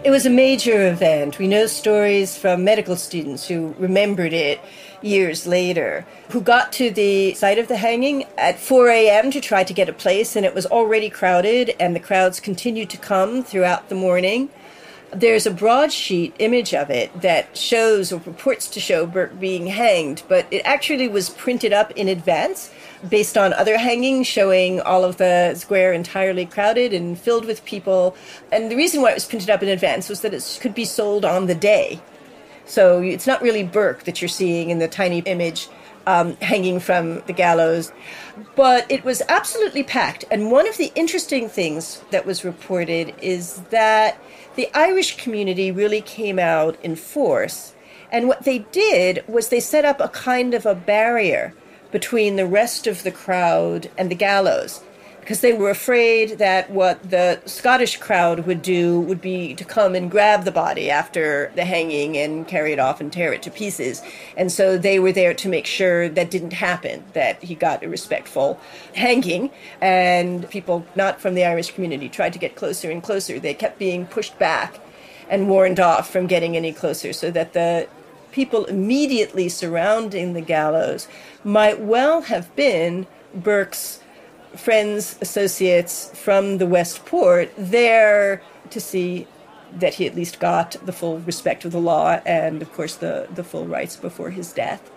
It 0.01 0.11
was 0.11 0.25
a 0.25 0.29
major 0.29 0.87
event. 0.87 1.39
We 1.39 1.47
know 1.49 1.67
stories 1.67 2.37
from 2.37 2.63
medical 2.63 2.95
students 2.95 3.49
who 3.49 3.75
remembered 3.77 4.31
it 4.31 4.61
years 5.01 5.45
later, 5.45 6.05
who 6.29 6.39
got 6.39 6.71
to 6.73 6.89
the 6.89 7.33
site 7.33 7.59
of 7.59 7.67
the 7.67 7.75
hanging 7.75 8.23
at 8.37 8.59
4 8.59 8.87
a.m. 8.87 9.29
to 9.31 9.41
try 9.41 9.65
to 9.65 9.73
get 9.73 9.89
a 9.89 9.93
place, 9.93 10.37
and 10.37 10.45
it 10.45 10.55
was 10.55 10.65
already 10.65 11.09
crowded, 11.09 11.75
and 11.81 11.93
the 11.93 11.99
crowds 11.99 12.39
continued 12.39 12.89
to 12.91 12.97
come 12.97 13.43
throughout 13.43 13.89
the 13.89 13.95
morning. 13.95 14.47
There's 15.11 15.45
a 15.45 15.51
broadsheet 15.51 16.33
image 16.39 16.73
of 16.73 16.89
it 16.89 17.21
that 17.21 17.57
shows 17.57 18.13
or 18.13 18.21
purports 18.21 18.69
to 18.69 18.79
show 18.79 19.05
Burke 19.05 19.37
being 19.37 19.67
hanged, 19.67 20.23
but 20.29 20.45
it 20.49 20.61
actually 20.63 21.09
was 21.09 21.29
printed 21.29 21.73
up 21.73 21.91
in 21.91 22.07
advance 22.07 22.71
based 23.07 23.37
on 23.37 23.53
other 23.53 23.77
hangings 23.77 24.27
showing 24.27 24.81
all 24.81 25.03
of 25.03 25.17
the 25.17 25.55
square 25.55 25.93
entirely 25.93 26.45
crowded 26.45 26.93
and 26.93 27.17
filled 27.17 27.45
with 27.45 27.63
people. 27.65 28.15
And 28.51 28.69
the 28.69 28.75
reason 28.75 29.01
why 29.01 29.11
it 29.11 29.15
was 29.15 29.25
printed 29.25 29.49
up 29.49 29.63
in 29.63 29.69
advance 29.69 30.09
was 30.09 30.21
that 30.21 30.33
it 30.33 30.59
could 30.61 30.75
be 30.75 30.85
sold 30.85 31.23
on 31.23 31.47
the 31.47 31.55
day. 31.55 32.01
So 32.65 33.01
it's 33.01 33.25
not 33.25 33.41
really 33.41 33.63
Burke 33.63 34.03
that 34.03 34.21
you're 34.21 34.29
seeing 34.29 34.69
in 34.69 34.79
the 34.79 34.87
tiny 34.87 35.19
image 35.19 35.69
um, 36.05 36.35
hanging 36.37 36.79
from 36.79 37.21
the 37.21 37.33
gallows. 37.33 37.91
But 38.55 38.89
it 38.91 39.03
was 39.03 39.21
absolutely 39.29 39.83
packed. 39.83 40.25
And 40.31 40.51
one 40.51 40.67
of 40.67 40.77
the 40.77 40.91
interesting 40.95 41.49
things 41.49 42.01
that 42.11 42.25
was 42.25 42.43
reported 42.43 43.13
is 43.21 43.57
that 43.69 44.17
the 44.55 44.69
Irish 44.73 45.17
community 45.17 45.71
really 45.71 46.01
came 46.01 46.39
out 46.39 46.77
in 46.83 46.95
force. 46.95 47.73
And 48.11 48.27
what 48.27 48.43
they 48.43 48.59
did 48.71 49.23
was 49.27 49.49
they 49.49 49.59
set 49.59 49.85
up 49.85 49.99
a 49.99 50.07
kind 50.09 50.53
of 50.53 50.65
a 50.65 50.75
barrier 50.75 51.53
between 51.91 52.35
the 52.35 52.45
rest 52.45 52.87
of 52.87 53.03
the 53.03 53.11
crowd 53.11 53.89
and 53.97 54.09
the 54.09 54.15
gallows 54.15 54.81
because 55.29 55.41
they 55.41 55.53
were 55.53 55.69
afraid 55.69 56.39
that 56.39 56.71
what 56.71 57.11
the 57.11 57.39
Scottish 57.45 57.97
crowd 57.97 58.47
would 58.47 58.63
do 58.63 58.99
would 59.01 59.21
be 59.21 59.53
to 59.53 59.63
come 59.63 59.93
and 59.93 60.09
grab 60.09 60.43
the 60.43 60.51
body 60.51 60.89
after 60.89 61.51
the 61.53 61.65
hanging 61.65 62.17
and 62.17 62.47
carry 62.47 62.73
it 62.73 62.79
off 62.79 62.99
and 62.99 63.13
tear 63.13 63.31
it 63.31 63.43
to 63.43 63.51
pieces. 63.51 64.01
And 64.35 64.51
so 64.51 64.75
they 64.75 64.97
were 64.97 65.11
there 65.11 65.35
to 65.35 65.47
make 65.47 65.67
sure 65.67 66.09
that 66.09 66.31
didn't 66.31 66.53
happen, 66.53 67.03
that 67.13 67.43
he 67.43 67.53
got 67.53 67.83
a 67.83 67.87
respectful 67.87 68.59
hanging. 68.95 69.51
And 69.81 70.49
people 70.49 70.83
not 70.95 71.21
from 71.21 71.35
the 71.35 71.45
Irish 71.45 71.75
community 71.75 72.09
tried 72.09 72.33
to 72.33 72.39
get 72.39 72.55
closer 72.55 72.89
and 72.89 73.03
closer. 73.03 73.39
They 73.39 73.53
kept 73.53 73.77
being 73.77 74.07
pushed 74.07 74.39
back 74.39 74.79
and 75.29 75.47
warned 75.47 75.79
off 75.79 76.09
from 76.09 76.25
getting 76.25 76.57
any 76.57 76.73
closer 76.73 77.13
so 77.13 77.29
that 77.29 77.53
the 77.53 77.87
people 78.31 78.65
immediately 78.65 79.49
surrounding 79.49 80.33
the 80.33 80.41
gallows 80.41 81.07
might 81.43 81.79
well 81.79 82.21
have 82.21 82.53
been 82.55 83.07
Burke's 83.33 84.01
friends, 84.55 85.17
associates 85.21 86.11
from 86.13 86.57
the 86.57 86.65
West 86.65 87.05
Port 87.05 87.51
there 87.57 88.41
to 88.69 88.79
see 88.79 89.27
that 89.77 89.95
he 89.95 90.07
at 90.07 90.15
least 90.15 90.39
got 90.39 90.75
the 90.85 90.91
full 90.91 91.19
respect 91.19 91.65
of 91.65 91.71
the 91.71 91.79
law 91.79 92.19
and, 92.25 92.61
of 92.61 92.71
course, 92.73 92.95
the, 92.95 93.27
the 93.35 93.43
full 93.43 93.67
rites 93.67 93.95
before 93.95 94.31
his 94.31 94.51
death. 94.51 94.89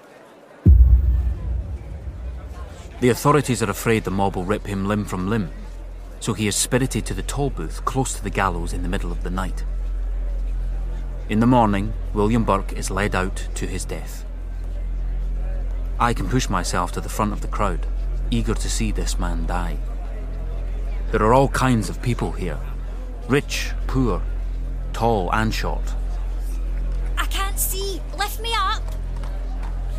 The 3.01 3.11
authorities 3.11 3.63
are 3.63 3.71
afraid 3.71 4.05
the 4.05 4.11
mob 4.11 4.37
will 4.37 4.45
rip 4.45 4.67
him 4.67 4.87
limb 4.87 5.05
from 5.05 5.29
limb, 5.29 5.51
so 6.21 6.33
he 6.33 6.47
is 6.47 6.57
spirited 6.57 7.05
to 7.07 7.15
the 7.15 7.25
Tolbooth 7.25 7.85
close 7.85 8.15
to 8.15 8.23
the 8.23 8.31
gallows 8.31 8.73
in 8.73 8.83
the 8.83 8.89
middle 8.89 9.11
of 9.13 9.23
the 9.25 9.31
night. 9.31 9.65
In 11.29 11.39
the 11.39 11.47
morning, 11.47 11.93
William 12.13 12.45
Burke 12.45 12.73
is 12.73 12.91
led 12.91 13.15
out 13.15 13.49
to 13.55 13.67
his 13.67 13.85
death. 13.85 14.25
I 15.99 16.15
can 16.15 16.29
push 16.29 16.49
myself 16.49 16.91
to 16.93 17.01
the 17.01 17.09
front 17.09 17.33
of 17.33 17.41
the 17.41 17.49
crowd, 17.49 17.87
eager 18.31 18.55
to 18.55 18.69
see 18.69 18.91
this 18.91 19.19
man 19.19 19.47
die. 19.47 19.79
There 21.13 21.23
are 21.23 21.33
all 21.33 21.49
kinds 21.49 21.89
of 21.89 22.03
people 22.03 22.33
here 22.33 22.59
rich, 23.29 23.71
poor, 23.87 24.21
tall, 24.93 25.31
and 25.33 25.55
short. 25.55 25.95
I 27.17 27.27
can't 27.27 27.59
see. 27.59 28.01
Lift 28.19 28.43
me 28.43 28.53
up. 28.57 28.83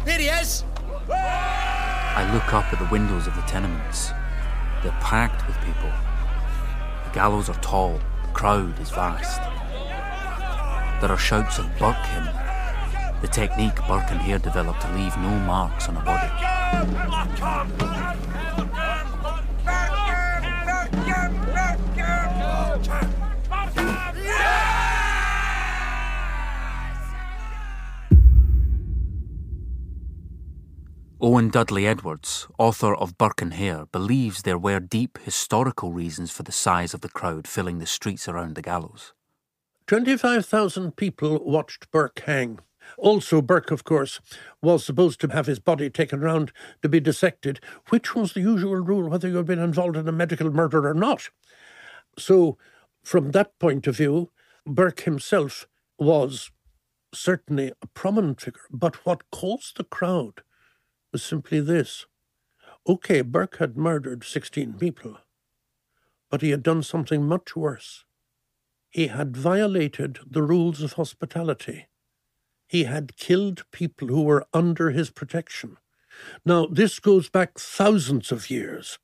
There 0.04 0.20
he 0.20 0.28
is. 0.28 0.66
I 1.10 2.30
look 2.34 2.54
up 2.54 2.72
at 2.74 2.80
the 2.80 2.92
windows 2.92 3.28
of 3.28 3.36
the 3.36 3.42
tenements. 3.44 4.10
They're 4.84 4.92
packed 5.00 5.48
with 5.48 5.56
people. 5.62 5.90
The 7.06 7.14
gallows 7.14 7.50
are 7.50 7.60
tall, 7.62 8.00
the 8.24 8.34
crowd 8.34 8.78
is 8.80 8.90
vast. 8.90 9.42
There 11.04 11.12
are 11.12 11.18
shouts 11.18 11.60
of 11.60 11.66
Burke 11.78 11.98
him, 11.98 12.24
the 13.20 13.28
technique 13.28 13.76
Burke 13.90 14.10
and 14.10 14.22
Hare 14.22 14.40
developed 14.40 14.84
to 14.84 14.92
leave 14.94 15.18
no 15.18 15.38
marks 15.40 15.90
on 15.90 15.98
a 15.98 16.02
body. 16.02 16.32
Owen 31.20 31.50
Dudley 31.50 31.86
Edwards, 31.86 32.48
author 32.58 32.96
of 32.96 33.18
Burke 33.18 33.42
and 33.42 33.54
Hare, 33.56 33.88
believes 33.88 34.44
there 34.44 34.58
were 34.58 34.80
deep 34.80 35.18
historical 35.18 35.92
reasons 35.92 36.32
for 36.32 36.44
the 36.44 36.54
size 36.54 36.94
of 36.94 37.02
the 37.02 37.10
crowd 37.10 37.46
filling 37.46 37.80
the 37.80 37.86
streets 37.86 38.30
around 38.30 38.56
the 38.56 38.62
gallows. 38.62 39.12
25,000 39.88 40.96
people 40.96 41.44
watched 41.44 41.92
Burke 41.92 42.20
hang. 42.22 42.60
Also, 42.98 43.42
Burke, 43.42 43.72
of 43.72 43.84
course, 43.84 44.20
was 44.62 44.86
supposed 44.86 45.20
to 45.22 45.28
have 45.28 45.46
his 45.48 45.60
body 45.60 45.90
taken 45.90 46.20
round 46.22 46.52
to 46.82 46.90
be 46.90 47.00
dissected, 47.00 47.60
which 47.90 48.16
was 48.16 48.34
the 48.34 48.42
usual 48.42 48.76
rule 48.76 49.10
whether 49.10 49.28
you 49.28 49.38
had 49.38 49.46
been 49.46 49.60
involved 49.60 49.98
in 49.98 50.08
a 50.08 50.12
medical 50.12 50.52
murder 50.52 50.88
or 50.88 50.94
not. 50.94 51.30
So, 52.18 52.58
from 53.04 53.32
that 53.32 53.58
point 53.60 53.88
of 53.88 53.98
view, 53.98 54.32
Burke 54.66 55.02
himself 55.02 55.68
was 55.98 56.52
certainly 57.14 57.72
a 57.82 57.88
prominent 57.88 58.42
figure. 58.42 58.62
But 58.72 59.06
what 59.06 59.30
caused 59.32 59.78
the 59.78 59.84
crowd 59.84 60.42
was 61.12 61.24
simply 61.24 61.60
this. 61.60 62.06
OK, 62.86 63.22
Burke 63.22 63.58
had 63.58 63.78
murdered 63.78 64.24
16 64.24 64.74
people, 64.74 65.18
but 66.30 66.42
he 66.42 66.50
had 66.50 66.64
done 66.64 66.84
something 66.84 67.24
much 67.26 67.56
worse. 67.56 68.04
He 68.94 69.08
had 69.08 69.36
violated 69.38 70.20
the 70.30 70.44
rules 70.44 70.82
of 70.84 70.94
hospitality. 70.94 71.88
He 72.68 72.86
had 72.86 73.18
killed 73.18 73.66
people 73.72 74.08
who 74.10 74.24
were 74.24 74.46
under 74.54 74.92
his 74.92 75.12
protection. 75.12 75.78
Now, 76.46 76.68
this 76.68 77.00
goes 77.00 77.30
back 77.30 77.60
thousands 77.60 78.32
of 78.32 78.50
years. 78.52 79.00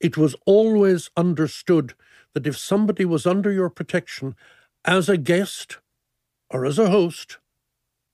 it 0.00 0.16
was 0.16 0.34
always 0.46 1.10
understood 1.16 1.94
that 2.34 2.46
if 2.46 2.56
somebody 2.56 3.04
was 3.04 3.26
under 3.26 3.52
your 3.52 3.70
protection 3.70 4.34
as 4.84 5.08
a 5.08 5.16
guest 5.16 5.78
or 6.50 6.64
as 6.64 6.78
a 6.78 6.90
host, 6.90 7.38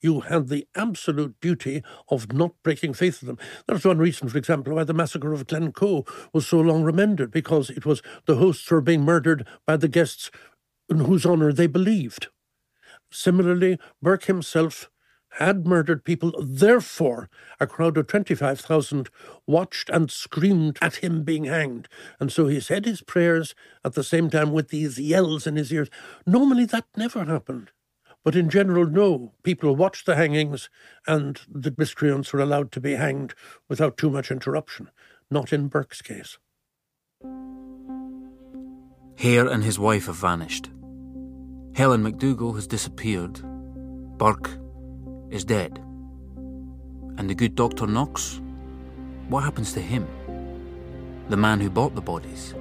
you 0.00 0.20
had 0.20 0.48
the 0.48 0.66
absolute 0.74 1.34
duty 1.40 1.82
of 2.08 2.32
not 2.32 2.52
breaking 2.62 2.94
faith 2.94 3.20
with 3.20 3.28
them. 3.28 3.38
That's 3.66 3.84
one 3.84 3.98
reason, 3.98 4.28
for 4.28 4.38
example, 4.38 4.74
why 4.74 4.84
the 4.84 4.94
massacre 4.94 5.32
of 5.32 5.46
Glencoe 5.46 6.04
was 6.32 6.46
so 6.46 6.60
long 6.60 6.82
remembered, 6.84 7.30
because 7.30 7.70
it 7.70 7.86
was 7.86 8.02
the 8.26 8.36
hosts 8.36 8.68
who 8.68 8.76
were 8.76 8.80
being 8.80 9.02
murdered 9.02 9.46
by 9.66 9.76
the 9.76 9.88
guests 9.88 10.30
in 10.88 11.00
whose 11.00 11.26
honour 11.26 11.52
they 11.52 11.66
believed. 11.66 12.28
Similarly, 13.10 13.78
Burke 14.02 14.24
himself 14.24 14.90
had 15.38 15.66
murdered 15.66 16.04
people. 16.04 16.32
Therefore, 16.42 17.28
a 17.60 17.66
crowd 17.66 17.96
of 17.98 18.06
25,000 18.06 19.10
watched 19.46 19.90
and 19.90 20.10
screamed 20.10 20.78
at 20.80 20.96
him 20.96 21.22
being 21.24 21.44
hanged. 21.44 21.88
And 22.18 22.32
so 22.32 22.46
he 22.46 22.60
said 22.60 22.84
his 22.84 23.02
prayers 23.02 23.54
at 23.84 23.94
the 23.94 24.04
same 24.04 24.30
time 24.30 24.52
with 24.52 24.68
these 24.68 24.98
yells 24.98 25.46
in 25.46 25.56
his 25.56 25.72
ears. 25.72 25.90
Normally, 26.26 26.64
that 26.66 26.86
never 26.96 27.24
happened. 27.24 27.70
But 28.24 28.34
in 28.34 28.50
general, 28.50 28.86
no. 28.86 29.34
People 29.42 29.76
watched 29.76 30.06
the 30.06 30.16
hangings, 30.16 30.68
and 31.06 31.40
the 31.48 31.74
miscreants 31.76 32.32
were 32.32 32.40
allowed 32.40 32.72
to 32.72 32.80
be 32.80 32.94
hanged 32.94 33.34
without 33.68 33.96
too 33.96 34.10
much 34.10 34.30
interruption. 34.30 34.90
Not 35.30 35.52
in 35.52 35.68
Burke's 35.68 36.02
case. 36.02 36.38
Hare 39.18 39.48
and 39.48 39.64
his 39.64 39.78
wife 39.78 40.06
have 40.06 40.16
vanished. 40.16 40.68
Helen 41.74 42.04
McDougall 42.04 42.54
has 42.54 42.66
disappeared. 42.66 43.40
Burke 44.18 44.50
is 45.30 45.44
dead. 45.44 45.78
And 47.16 47.30
the 47.30 47.34
good 47.34 47.54
Dr. 47.54 47.86
Knox? 47.86 48.42
What 49.28 49.42
happens 49.42 49.72
to 49.72 49.80
him? 49.80 50.06
The 51.30 51.36
man 51.36 51.60
who 51.60 51.70
bought 51.70 51.94
the 51.94 52.02
bodies? 52.02 52.54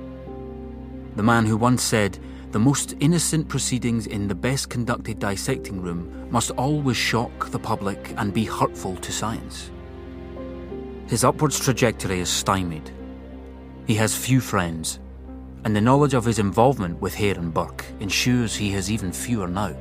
The 1.17 1.23
man 1.23 1.45
who 1.45 1.57
once 1.57 1.83
said, 1.83 2.17
the 2.51 2.59
most 2.59 2.95
innocent 3.01 3.49
proceedings 3.49 4.07
in 4.07 4.29
the 4.29 4.35
best 4.35 4.69
conducted 4.69 5.19
dissecting 5.19 5.81
room 5.81 6.29
must 6.31 6.51
always 6.51 6.95
shock 6.95 7.51
the 7.51 7.59
public 7.59 8.13
and 8.15 8.33
be 8.33 8.45
hurtful 8.45 8.95
to 8.95 9.11
science. 9.11 9.71
His 11.07 11.25
upwards 11.25 11.59
trajectory 11.59 12.21
is 12.21 12.29
stymied. 12.29 12.91
He 13.85 13.95
has 13.95 14.15
few 14.15 14.39
friends, 14.39 14.99
and 15.65 15.75
the 15.75 15.81
knowledge 15.81 16.13
of 16.13 16.23
his 16.23 16.37
involvement 16.37 17.01
with 17.01 17.15
Hare 17.15 17.33
and 17.33 17.51
Burke 17.51 17.83
ensures 17.99 18.55
he 18.55 18.69
has 18.71 18.91
even 18.91 19.11
fewer 19.11 19.47
now. 19.47 19.75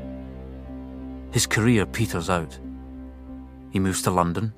His 1.30 1.46
career 1.46 1.84
peters 1.84 2.30
out. 2.30 2.58
He 3.70 3.78
moves 3.78 4.00
to 4.02 4.10
London, 4.10 4.54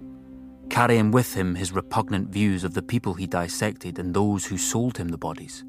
carrying 0.70 1.10
with 1.10 1.34
him 1.34 1.56
his 1.56 1.72
repugnant 1.72 2.28
views 2.28 2.62
of 2.62 2.74
the 2.74 2.82
people 2.82 3.14
he 3.14 3.26
dissected 3.26 3.98
and 3.98 4.14
those 4.14 4.46
who 4.46 4.56
sold 4.56 4.98
him 4.98 5.08
the 5.08 5.18
bodies. 5.18 5.64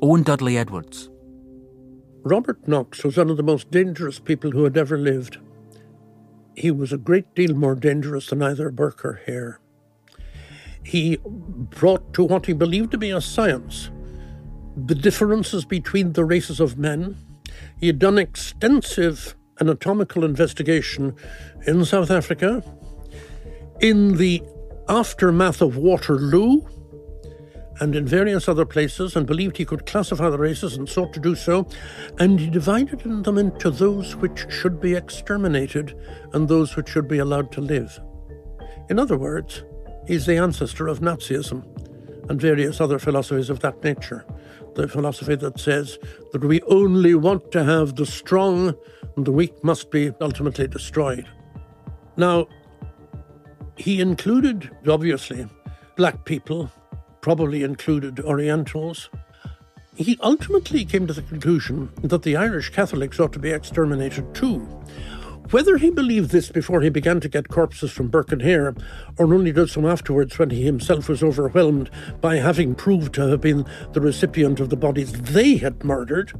Owen 0.00 0.22
Dudley 0.22 0.56
Edwards. 0.56 1.10
Robert 2.22 2.68
Knox 2.68 3.02
was 3.02 3.16
one 3.16 3.30
of 3.30 3.36
the 3.36 3.42
most 3.42 3.72
dangerous 3.72 4.20
people 4.20 4.52
who 4.52 4.62
had 4.62 4.76
ever 4.76 4.96
lived. 4.96 5.38
He 6.54 6.70
was 6.70 6.92
a 6.92 6.98
great 6.98 7.34
deal 7.34 7.54
more 7.54 7.74
dangerous 7.74 8.28
than 8.28 8.42
either 8.42 8.70
Burke 8.70 9.04
or 9.04 9.22
Hare. 9.26 9.58
He 10.84 11.18
brought 11.24 12.14
to 12.14 12.22
what 12.22 12.46
he 12.46 12.52
believed 12.52 12.92
to 12.92 12.98
be 12.98 13.10
a 13.10 13.20
science 13.20 13.90
the 14.76 14.94
differences 14.94 15.64
between 15.64 16.12
the 16.12 16.24
races 16.24 16.60
of 16.60 16.78
men. 16.78 17.16
He 17.78 17.86
had 17.86 17.98
done 17.98 18.18
extensive 18.18 19.36
anatomical 19.60 20.24
investigation 20.24 21.14
in 21.66 21.84
South 21.84 22.10
Africa, 22.10 22.62
in 23.80 24.16
the 24.16 24.42
aftermath 24.88 25.60
of 25.60 25.76
Waterloo, 25.76 26.62
and 27.80 27.96
in 27.96 28.06
various 28.06 28.46
other 28.46 28.66
places, 28.66 29.16
and 29.16 29.26
believed 29.26 29.56
he 29.56 29.64
could 29.64 29.86
classify 29.86 30.28
the 30.28 30.38
races 30.38 30.76
and 30.76 30.88
sought 30.88 31.12
to 31.14 31.20
do 31.20 31.34
so, 31.34 31.66
and 32.18 32.38
he 32.38 32.50
divided 32.50 33.00
them 33.00 33.38
into 33.38 33.70
those 33.70 34.16
which 34.16 34.44
should 34.50 34.80
be 34.80 34.94
exterminated 34.94 35.96
and 36.34 36.46
those 36.46 36.76
which 36.76 36.90
should 36.90 37.08
be 37.08 37.18
allowed 37.18 37.50
to 37.52 37.60
live. 37.60 37.98
In 38.90 38.98
other 38.98 39.16
words, 39.16 39.64
he's 40.06 40.26
the 40.26 40.36
ancestor 40.36 40.88
of 40.88 41.00
Nazism 41.00 41.64
and 42.28 42.40
various 42.40 42.80
other 42.80 42.98
philosophies 42.98 43.48
of 43.48 43.60
that 43.60 43.82
nature. 43.82 44.26
The 44.74 44.88
philosophy 44.88 45.34
that 45.36 45.58
says 45.58 45.98
that 46.32 46.44
we 46.44 46.62
only 46.62 47.14
want 47.14 47.50
to 47.52 47.64
have 47.64 47.96
the 47.96 48.06
strong 48.06 48.74
and 49.16 49.26
the 49.26 49.32
weak 49.32 49.62
must 49.64 49.90
be 49.90 50.12
ultimately 50.20 50.68
destroyed. 50.68 51.26
Now, 52.16 52.48
he 53.76 54.00
included, 54.00 54.70
obviously, 54.86 55.46
black 55.96 56.24
people, 56.24 56.70
probably 57.20 57.62
included 57.62 58.20
Orientals. 58.20 59.10
He 59.96 60.18
ultimately 60.22 60.84
came 60.84 61.06
to 61.06 61.12
the 61.12 61.22
conclusion 61.22 61.90
that 62.02 62.22
the 62.22 62.36
Irish 62.36 62.70
Catholics 62.70 63.18
ought 63.20 63.32
to 63.32 63.38
be 63.38 63.50
exterminated 63.50 64.34
too. 64.34 64.66
Whether 65.50 65.78
he 65.78 65.90
believed 65.90 66.30
this 66.30 66.48
before 66.48 66.80
he 66.80 66.90
began 66.90 67.18
to 67.20 67.28
get 67.28 67.48
corpses 67.48 67.90
from 67.90 68.06
Burke 68.06 68.30
and 68.30 68.40
Hare, 68.40 68.72
or 69.18 69.34
only 69.34 69.50
did 69.50 69.68
so 69.68 69.88
afterwards 69.88 70.38
when 70.38 70.50
he 70.50 70.62
himself 70.62 71.08
was 71.08 71.24
overwhelmed 71.24 71.90
by 72.20 72.36
having 72.36 72.76
proved 72.76 73.12
to 73.14 73.26
have 73.26 73.40
been 73.40 73.66
the 73.92 74.00
recipient 74.00 74.60
of 74.60 74.70
the 74.70 74.76
bodies 74.76 75.10
they 75.12 75.56
had 75.56 75.82
murdered, 75.82 76.32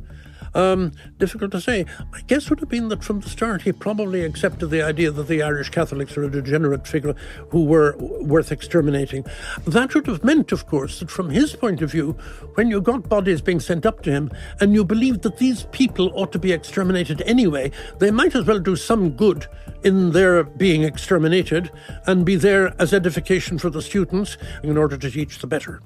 um, 0.55 0.93
difficult 1.19 1.53
to 1.53 1.61
say. 1.61 1.87
My 2.13 2.21
guess 2.23 2.51
would 2.51 2.61
have 2.61 2.69
been 2.69 2.89
that 2.89 3.05
from 3.05 3.21
the 3.21 3.29
start 3.29 3.63
he 3.63 3.73
probably 3.73 4.25
accepted 4.25 4.69
the 4.69 4.83
idea 4.83 5.11
that 5.11 5.29
the 5.29 5.43
Irish 5.43 5.71
Catholics 5.71 6.17
are 6.17 6.25
a 6.25 6.31
degenerate 6.31 6.87
figure 6.87 7.15
who 7.51 7.65
were 7.65 7.97
worth 7.99 8.53
exterminating. 8.53 9.25
That 9.67 9.95
would 9.95 10.07
have 10.07 10.25
meant, 10.25 10.53
of 10.53 10.67
course, 10.67 11.01
that 11.01 11.11
from 11.11 11.31
his 11.31 11.55
point 11.55 11.83
of 11.83 11.91
view, 11.91 12.13
when 12.55 12.71
you 12.71 12.81
got 12.81 13.09
bodies 13.09 13.41
being 13.41 13.61
sent 13.61 13.87
up 13.87 14.03
to 14.03 14.11
him 14.11 14.31
and 14.61 14.75
you 14.75 14.85
believed 14.85 15.23
that 15.23 15.39
these 15.39 15.65
people 15.73 16.11
ought 16.15 16.33
to 16.33 16.39
be 16.39 16.53
exterminated 16.53 17.23
anyway, 17.23 17.71
they 17.99 18.11
might 18.11 18.35
as 18.35 18.45
well 18.45 18.59
do 18.59 18.77
some 18.77 19.11
good 19.11 19.47
in 19.83 20.11
their 20.13 20.45
being 20.45 20.83
exterminated 20.83 21.71
and 22.07 22.27
be 22.27 22.37
there 22.37 22.75
as 22.81 22.93
edification 22.93 23.59
for 23.59 23.71
the 23.71 23.83
students 23.83 24.37
in 24.63 24.77
order 24.77 24.97
to 24.97 25.11
teach 25.11 25.39
the 25.39 25.47
better. 25.47 25.81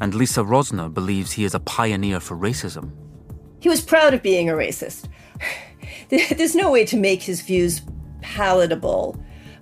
And 0.00 0.14
Lisa 0.14 0.42
Rosner 0.42 0.92
believes 0.92 1.32
he 1.32 1.44
is 1.44 1.54
a 1.54 1.60
pioneer 1.60 2.20
for 2.20 2.36
racism. 2.36 3.03
He 3.64 3.70
was 3.70 3.80
proud 3.80 4.12
of 4.12 4.22
being 4.22 4.50
a 4.50 4.52
racist. 4.52 5.08
There's 6.10 6.54
no 6.54 6.70
way 6.70 6.84
to 6.84 6.98
make 6.98 7.22
his 7.22 7.40
views 7.40 7.80
palatable 8.20 9.18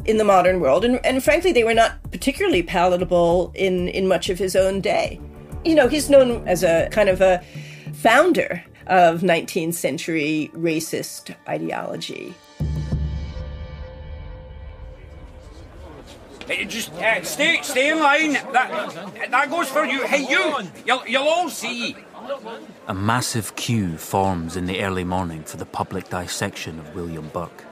in 0.06 0.16
the 0.16 0.24
modern 0.24 0.58
world, 0.58 0.84
and, 0.84 0.98
and 1.06 1.22
frankly, 1.22 1.52
they 1.52 1.62
were 1.62 1.72
not 1.72 2.02
particularly 2.10 2.64
palatable 2.64 3.52
in, 3.54 3.86
in 3.86 4.08
much 4.08 4.28
of 4.28 4.40
his 4.40 4.56
own 4.56 4.80
day. 4.80 5.20
You 5.64 5.76
know, 5.76 5.86
he's 5.86 6.10
known 6.10 6.42
as 6.48 6.64
a 6.64 6.88
kind 6.90 7.08
of 7.08 7.20
a 7.20 7.44
founder 7.92 8.64
of 8.88 9.20
19th 9.20 9.74
century 9.74 10.50
racist 10.52 11.36
ideology. 11.46 12.34
Hey, 16.52 16.66
just 16.66 16.92
uh, 16.92 17.22
stay, 17.22 17.60
stay 17.62 17.88
in 17.88 17.98
line. 17.98 18.34
That, 18.52 19.30
that 19.30 19.48
goes 19.48 19.70
for 19.70 19.86
you. 19.86 20.06
Hey, 20.06 20.28
you, 20.28 20.68
you'll, 20.84 21.02
you'll 21.06 21.22
all 21.22 21.48
see. 21.48 21.96
A 22.88 22.92
massive 22.92 23.56
queue 23.56 23.96
forms 23.96 24.54
in 24.54 24.66
the 24.66 24.82
early 24.82 25.02
morning 25.02 25.44
for 25.44 25.56
the 25.56 25.64
public 25.64 26.10
dissection 26.10 26.78
of 26.78 26.94
William 26.94 27.28
Burke. 27.28 27.64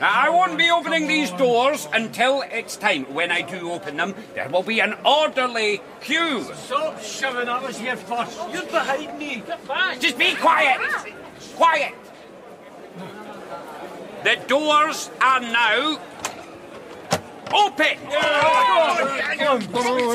I 0.00 0.30
won't 0.30 0.56
be 0.56 0.70
opening 0.70 1.08
these 1.08 1.30
doors 1.32 1.88
until 1.92 2.42
it's 2.50 2.78
time. 2.78 3.04
When 3.12 3.30
I 3.30 3.42
do 3.42 3.70
open 3.70 3.98
them, 3.98 4.14
there 4.34 4.48
will 4.48 4.62
be 4.62 4.80
an 4.80 4.94
orderly 5.04 5.82
queue. 6.00 6.42
Stop 6.54 7.02
shoving 7.02 7.48
at 7.48 7.64
us, 7.64 7.76
here 7.76 7.96
fuss. 7.96 8.34
You're 8.50 8.64
behind 8.64 9.18
me. 9.18 9.42
Get 9.46 9.68
back. 9.68 10.00
Just 10.00 10.16
be 10.16 10.34
quiet. 10.36 10.80
Quiet. 11.54 11.94
The 14.24 14.36
doors 14.48 15.10
are 15.20 15.40
now 15.40 16.00
open. 17.52 17.98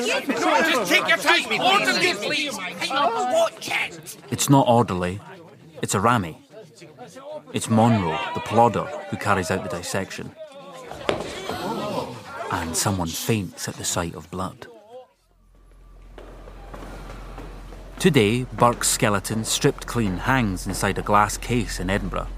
Just 0.05 0.91
take 0.91 1.07
your 1.07 1.17
time. 1.17 1.61
Orderly, 1.61 2.13
please. 2.15 2.57
It's 4.29 4.49
not 4.49 4.67
orderly, 4.67 5.19
it's 5.81 5.95
a 5.95 5.99
rammy. 5.99 6.37
It's 7.53 7.69
Monro, 7.69 8.17
the 8.33 8.39
plodder, 8.39 8.85
who 9.09 9.17
carries 9.17 9.51
out 9.51 9.63
the 9.63 9.77
dissection. 9.77 10.31
And 12.51 12.75
someone 12.75 13.07
faints 13.07 13.67
at 13.67 13.75
the 13.75 13.83
sight 13.83 14.15
of 14.15 14.29
blood. 14.31 14.67
Today, 17.99 18.45
Burke's 18.53 18.89
skeleton, 18.89 19.43
stripped 19.43 19.85
clean, 19.85 20.17
hangs 20.17 20.65
inside 20.65 20.97
a 20.97 21.03
glass 21.03 21.37
case 21.37 21.79
in 21.79 21.89
Edinburgh. 21.89 22.29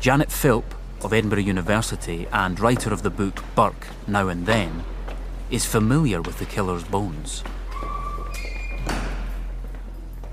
Janet 0.00 0.32
Philp, 0.32 0.64
of 1.04 1.12
Edinburgh 1.12 1.40
University 1.40 2.26
and 2.32 2.58
writer 2.58 2.90
of 2.92 3.02
the 3.02 3.10
book 3.10 3.44
Burke 3.54 3.88
Now 4.06 4.28
and 4.28 4.46
Then, 4.46 4.84
is 5.50 5.66
familiar 5.66 6.22
with 6.22 6.38
the 6.38 6.46
killer's 6.46 6.82
bones. 6.82 7.44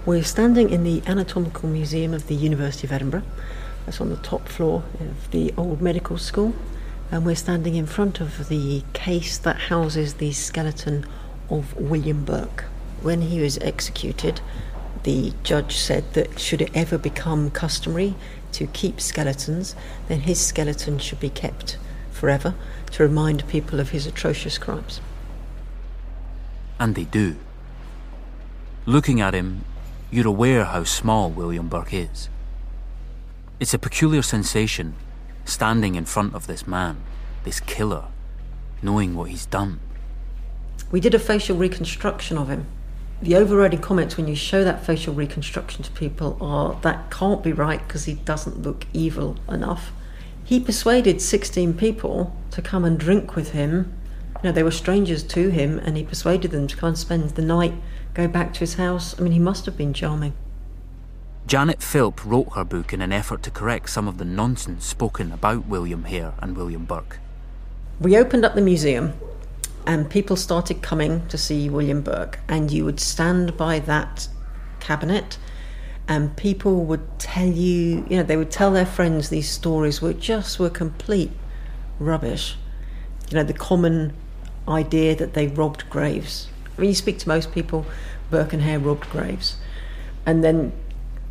We're 0.06 0.24
standing 0.24 0.70
in 0.70 0.86
the 0.86 1.04
Anatomical 1.06 1.68
Museum 1.68 2.14
of 2.14 2.28
the 2.28 2.36
University 2.36 2.88
of 2.88 2.94
Edinburgh. 2.94 3.24
That's 3.86 4.00
on 4.00 4.10
the 4.10 4.18
top 4.18 4.48
floor 4.48 4.84
of 5.00 5.30
the 5.32 5.54
old 5.58 5.82
medical 5.82 6.18
school. 6.18 6.56
And 7.12 7.26
we're 7.26 7.36
standing 7.36 7.76
in 7.76 7.86
front 7.86 8.22
of 8.22 8.48
the 8.48 8.84
case 8.94 9.38
that 9.40 9.58
houses 9.58 10.16
the 10.16 10.32
skeleton 10.32 11.06
of 11.50 11.76
William 11.76 12.24
Burke. 12.24 12.64
When 13.02 13.24
he 13.24 13.42
was 13.42 13.58
executed, 13.58 14.40
the 15.04 15.34
judge 15.44 15.76
said 15.76 16.14
that 16.14 16.40
should 16.40 16.62
it 16.62 16.72
ever 16.74 16.98
become 16.98 17.52
customary 17.52 18.16
to 18.54 18.68
keep 18.68 19.02
skeletons, 19.02 19.76
then 20.08 20.22
his 20.22 20.40
skeleton 20.40 21.00
should 21.00 21.20
be 21.20 21.30
kept 21.30 21.78
forever 22.12 22.54
to 22.92 23.04
remind 23.04 23.48
people 23.48 23.80
of 23.80 23.90
his 23.90 24.06
atrocious 24.06 24.58
crimes. 24.58 25.02
And 26.80 26.96
they 26.96 27.06
do. 27.06 27.36
Looking 28.86 29.22
at 29.22 29.34
him, 29.34 29.64
you're 30.10 30.28
aware 30.28 30.66
how 30.66 30.84
small 30.84 31.30
William 31.30 31.68
Burke 31.68 31.94
is. 31.94 32.30
It's 33.60 33.74
a 33.74 33.80
peculiar 33.80 34.22
sensation 34.22 34.96
standing 35.46 35.96
in 35.96 36.06
front 36.06 36.34
of 36.34 36.48
this 36.48 36.66
man, 36.66 36.98
this 37.44 37.60
killer, 37.60 38.06
knowing 38.82 39.16
what 39.16 39.30
he's 39.30 39.46
done. 39.46 39.80
We 40.92 41.00
did 41.00 41.14
a 41.14 41.20
facial 41.20 41.56
reconstruction 41.56 42.38
of 42.38 42.50
him. 42.50 42.66
The 43.22 43.36
overriding 43.36 43.82
comments 43.82 44.18
when 44.18 44.28
you 44.28 44.36
show 44.36 44.64
that 44.64 44.84
facial 44.84 45.14
reconstruction 45.14 45.84
to 45.84 45.92
people 45.92 46.38
are 46.42 46.80
that 46.82 47.12
can't 47.12 47.44
be 47.44 47.54
right 47.54 47.86
because 47.88 48.06
he 48.06 48.16
doesn't 48.16 48.64
look 48.64 48.88
evil 48.94 49.38
enough. 49.48 49.92
He 50.44 50.60
persuaded 50.60 51.22
16 51.22 51.76
people 51.76 52.36
to 52.50 52.64
come 52.64 52.84
and 52.84 53.00
drink 53.00 53.36
with 53.36 53.52
him. 53.52 53.94
You 54.38 54.50
know, 54.50 54.52
they 54.52 54.64
were 54.64 54.72
strangers 54.72 55.22
to 55.24 55.50
him, 55.50 55.78
and 55.78 55.98
he 55.98 56.04
persuaded 56.04 56.50
them 56.50 56.66
to 56.66 56.76
come 56.76 56.90
and 56.90 56.98
spend 56.98 57.30
the 57.30 57.44
night, 57.44 57.76
go 58.16 58.28
back 58.28 58.56
to 58.56 58.62
his 58.62 58.74
house. 58.74 59.18
I 59.20 59.22
mean, 59.24 59.34
he 59.34 59.40
must 59.40 59.68
have 59.68 59.78
been 59.78 59.94
charming. 59.94 60.34
Janet 61.46 61.84
Philp 61.84 62.26
wrote 62.26 62.54
her 62.54 62.64
book 62.64 62.92
in 62.92 63.04
an 63.04 63.14
effort 63.14 63.44
to 63.44 63.52
correct 63.52 63.92
some 63.92 64.08
of 64.08 64.18
the 64.18 64.26
nonsense 64.26 64.86
spoken 64.86 65.32
about 65.32 65.68
William 65.68 66.06
Hare 66.06 66.34
and 66.40 66.58
William 66.58 66.86
Burke. 66.86 67.20
We 68.00 68.18
opened 68.18 68.46
up 68.46 68.56
the 68.56 68.62
museum 68.62 69.14
and 69.86 70.10
people 70.10 70.36
started 70.36 70.82
coming 70.82 71.28
to 71.28 71.38
see 71.38 71.70
William 71.70 72.02
Burke, 72.02 72.40
and 72.48 72.72
you 72.72 72.86
would 72.86 73.00
stand 73.00 73.58
by 73.58 73.80
that 73.80 74.28
cabinet 74.80 75.38
and 76.08 76.36
people 76.36 76.84
would 76.84 77.20
tell 77.20 77.48
you, 77.48 78.06
you 78.10 78.18
know, 78.18 78.24
they 78.24 78.36
would 78.36 78.52
tell 78.52 78.72
their 78.72 78.86
friends 78.86 79.30
these 79.30 79.50
stories 79.50 80.02
which 80.02 80.20
just 80.20 80.60
were 80.60 80.70
complete 80.70 81.32
rubbish. 82.00 82.58
You 83.30 83.38
know, 83.38 83.44
the 83.44 83.54
common 83.54 84.14
idea 84.68 85.16
that 85.16 85.36
they 85.36 85.48
robbed 85.48 85.90
graves. 85.90 86.50
I 86.78 86.82
mean, 86.82 86.90
you 86.90 86.96
speak 86.96 87.20
to 87.20 87.30
most 87.30 87.54
people, 87.54 87.86
Burke 88.30 88.52
and 88.52 88.62
Hare 88.62 88.80
robbed 88.80 89.10
graves. 89.10 89.56
And 90.26 90.44
then 90.44 90.74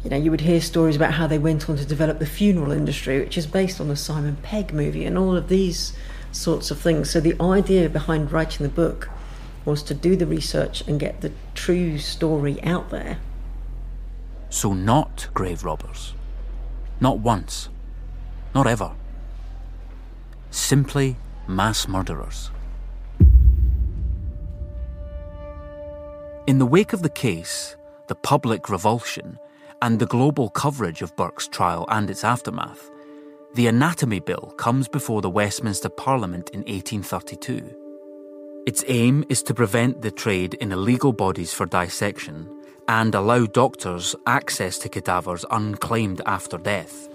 you 0.02 0.08
know, 0.08 0.16
you 0.16 0.30
would 0.30 0.40
hear 0.40 0.62
stories 0.62 0.96
about 0.96 1.12
how 1.12 1.26
they 1.26 1.38
went 1.38 1.68
on 1.68 1.76
to 1.76 1.84
develop 1.84 2.18
the 2.18 2.24
funeral 2.24 2.72
industry, 2.72 3.20
which 3.20 3.36
is 3.36 3.46
based 3.46 3.82
on 3.82 3.88
the 3.88 3.96
Simon 3.96 4.38
Pegg 4.42 4.72
movie, 4.72 5.04
and 5.04 5.18
all 5.18 5.36
of 5.36 5.48
these 5.48 5.92
sorts 6.32 6.70
of 6.70 6.78
things. 6.80 7.10
So 7.10 7.20
the 7.20 7.40
idea 7.40 7.88
behind 7.88 8.32
writing 8.32 8.64
the 8.64 8.72
book 8.72 9.08
was 9.64 9.82
to 9.84 9.94
do 9.94 10.16
the 10.16 10.26
research 10.26 10.82
and 10.86 10.98
get 10.98 11.20
the 11.20 11.32
true 11.54 11.98
story 11.98 12.62
out 12.62 12.90
there. 12.90 13.18
So, 14.48 14.72
not 14.72 15.28
grave 15.32 15.64
robbers. 15.64 16.14
Not 16.98 17.20
once. 17.20 17.68
Not 18.54 18.66
ever. 18.66 18.92
Simply 20.50 21.16
mass 21.46 21.86
murderers. 21.86 22.50
In 26.46 26.58
the 26.58 26.66
wake 26.66 26.92
of 26.92 27.02
the 27.02 27.08
case, 27.08 27.76
the 28.08 28.16
public 28.16 28.68
revulsion, 28.68 29.38
and 29.82 29.98
the 29.98 30.06
global 30.06 30.50
coverage 30.50 31.00
of 31.00 31.14
Burke's 31.16 31.46
trial 31.46 31.86
and 31.88 32.10
its 32.10 32.24
aftermath, 32.24 32.90
the 33.54 33.66
Anatomy 33.66 34.20
Bill 34.20 34.54
comes 34.56 34.86
before 34.86 35.22
the 35.22 35.30
Westminster 35.30 35.88
Parliament 35.88 36.50
in 36.50 36.60
1832. 36.60 37.76
Its 38.64 38.84
aim 38.86 39.24
is 39.28 39.42
to 39.42 39.54
prevent 39.54 40.02
the 40.02 40.12
trade 40.12 40.54
in 40.54 40.70
illegal 40.70 41.12
bodies 41.12 41.52
for 41.52 41.66
dissection 41.66 42.48
and 42.86 43.12
allow 43.12 43.46
doctors 43.46 44.14
access 44.26 44.78
to 44.78 44.88
cadavers 44.88 45.44
unclaimed 45.50 46.20
after 46.26 46.58
death. 46.58 47.08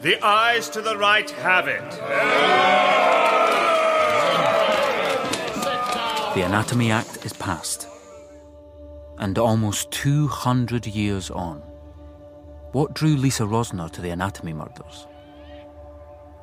The 0.00 0.22
ayes 0.24 0.70
to 0.70 0.80
the 0.80 0.96
right 0.96 1.28
have 1.30 1.68
it. 1.68 1.90
The 6.34 6.42
Anatomy 6.46 6.90
Act 6.90 7.26
is 7.26 7.34
passed. 7.34 7.86
And 9.18 9.36
almost 9.38 9.90
200 9.90 10.86
years 10.86 11.30
on, 11.30 11.62
what 12.72 12.94
drew 12.94 13.14
Lisa 13.16 13.42
Rosner 13.42 13.90
to 13.90 14.00
the 14.00 14.08
anatomy 14.08 14.54
murders? 14.54 15.06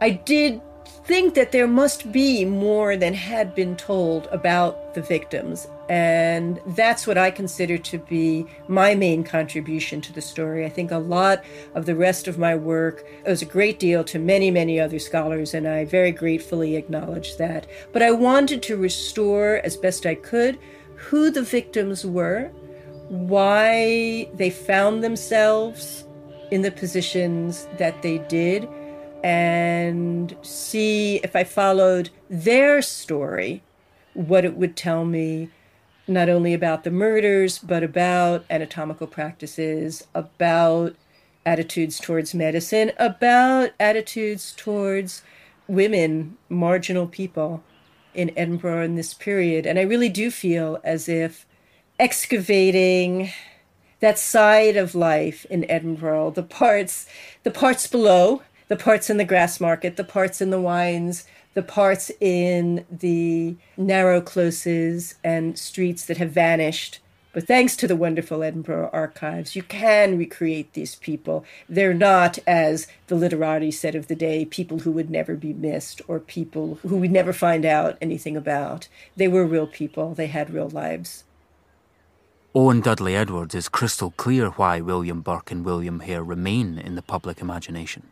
I 0.01 0.11
did 0.11 0.61
think 1.09 1.33
that 1.33 1.51
there 1.51 1.67
must 1.67 2.11
be 2.11 2.45
more 2.45 2.95
than 2.95 3.13
had 3.13 3.55
been 3.55 3.75
told 3.75 4.27
about 4.31 4.93
the 4.93 5.01
victims. 5.01 5.67
And 5.89 6.61
that's 6.67 7.07
what 7.07 7.17
I 7.17 7.31
consider 7.31 7.79
to 7.79 7.97
be 7.97 8.45
my 8.67 8.93
main 8.93 9.23
contribution 9.23 10.01
to 10.01 10.13
the 10.13 10.21
story. 10.21 10.65
I 10.65 10.69
think 10.69 10.91
a 10.91 10.97
lot 10.97 11.43
of 11.73 11.87
the 11.87 11.95
rest 11.95 12.27
of 12.27 12.37
my 12.37 12.55
work 12.55 13.03
owes 13.25 13.41
a 13.41 13.45
great 13.45 13.79
deal 13.79 14.03
to 14.03 14.19
many, 14.19 14.51
many 14.51 14.79
other 14.79 14.99
scholars, 14.99 15.55
and 15.55 15.67
I 15.67 15.85
very 15.85 16.11
gratefully 16.11 16.75
acknowledge 16.75 17.37
that. 17.37 17.65
But 17.91 18.03
I 18.03 18.11
wanted 18.11 18.61
to 18.63 18.77
restore 18.77 19.61
as 19.63 19.75
best 19.75 20.05
I 20.05 20.13
could 20.13 20.59
who 20.95 21.31
the 21.31 21.41
victims 21.41 22.05
were, 22.05 22.51
why 23.07 24.29
they 24.35 24.51
found 24.51 25.03
themselves 25.03 26.05
in 26.51 26.61
the 26.61 26.71
positions 26.71 27.67
that 27.77 28.01
they 28.03 28.19
did 28.19 28.69
and 29.23 30.35
see 30.41 31.17
if 31.17 31.35
I 31.35 31.43
followed 31.43 32.09
their 32.29 32.81
story, 32.81 33.63
what 34.13 34.45
it 34.45 34.55
would 34.55 34.75
tell 34.75 35.05
me, 35.05 35.49
not 36.07 36.29
only 36.29 36.53
about 36.53 36.83
the 36.83 36.91
murders, 36.91 37.59
but 37.59 37.83
about 37.83 38.45
anatomical 38.49 39.07
practices, 39.07 40.07
about 40.15 40.95
attitudes 41.45 41.99
towards 41.99 42.33
medicine, 42.33 42.91
about 42.97 43.71
attitudes 43.79 44.53
towards 44.55 45.23
women, 45.67 46.37
marginal 46.49 47.07
people 47.07 47.63
in 48.13 48.31
Edinburgh 48.37 48.83
in 48.83 48.95
this 48.95 49.13
period. 49.13 49.65
And 49.65 49.77
I 49.77 49.83
really 49.83 50.09
do 50.09 50.31
feel 50.31 50.79
as 50.83 51.07
if 51.07 51.45
excavating 51.99 53.31
that 53.99 54.17
side 54.17 54.77
of 54.77 54.95
life 54.95 55.45
in 55.45 55.69
Edinburgh, 55.69 56.31
the 56.31 56.43
parts, 56.43 57.07
the 57.43 57.51
parts 57.51 57.85
below, 57.85 58.41
the 58.69 58.77
parts 58.77 59.09
in 59.09 59.17
the 59.17 59.25
Grassmarket, 59.25 59.97
the 59.97 60.03
parts 60.03 60.41
in 60.41 60.51
the 60.51 60.61
wynds, 60.61 61.25
the 61.55 61.63
parts 61.63 62.11
in 62.21 62.85
the 62.89 63.57
narrow 63.75 64.21
closes 64.21 65.15
and 65.23 65.59
streets 65.59 66.05
that 66.05 66.17
have 66.17 66.31
vanished. 66.31 66.99
But 67.33 67.45
thanks 67.45 67.75
to 67.77 67.87
the 67.87 67.95
wonderful 67.95 68.43
Edinburgh 68.43 68.89
archives, 68.93 69.55
you 69.55 69.63
can 69.63 70.17
recreate 70.17 70.73
these 70.73 70.95
people. 70.95 71.45
They're 71.67 71.93
not, 71.93 72.39
as 72.47 72.87
the 73.07 73.15
literati 73.15 73.71
said 73.71 73.95
of 73.95 74.07
the 74.07 74.15
day, 74.15 74.45
people 74.45 74.79
who 74.79 74.91
would 74.91 75.09
never 75.09 75.35
be 75.35 75.53
missed 75.53 76.01
or 76.07 76.19
people 76.19 76.79
who 76.81 76.97
we'd 76.97 77.11
never 77.11 77.33
find 77.33 77.65
out 77.65 77.97
anything 78.01 78.37
about. 78.37 78.87
They 79.15 79.27
were 79.27 79.45
real 79.45 79.67
people, 79.67 80.15
they 80.15 80.27
had 80.27 80.51
real 80.51 80.69
lives. 80.69 81.23
Owen 82.55 82.81
Dudley 82.81 83.15
Edwards 83.15 83.53
is 83.53 83.69
crystal 83.69 84.11
clear 84.17 84.49
why 84.51 84.81
William 84.81 85.21
Burke 85.21 85.51
and 85.51 85.63
William 85.63 85.99
Hare 85.99 86.23
remain 86.23 86.79
in 86.79 86.95
the 86.95 87.03
public 87.03 87.41
imagination. 87.41 88.07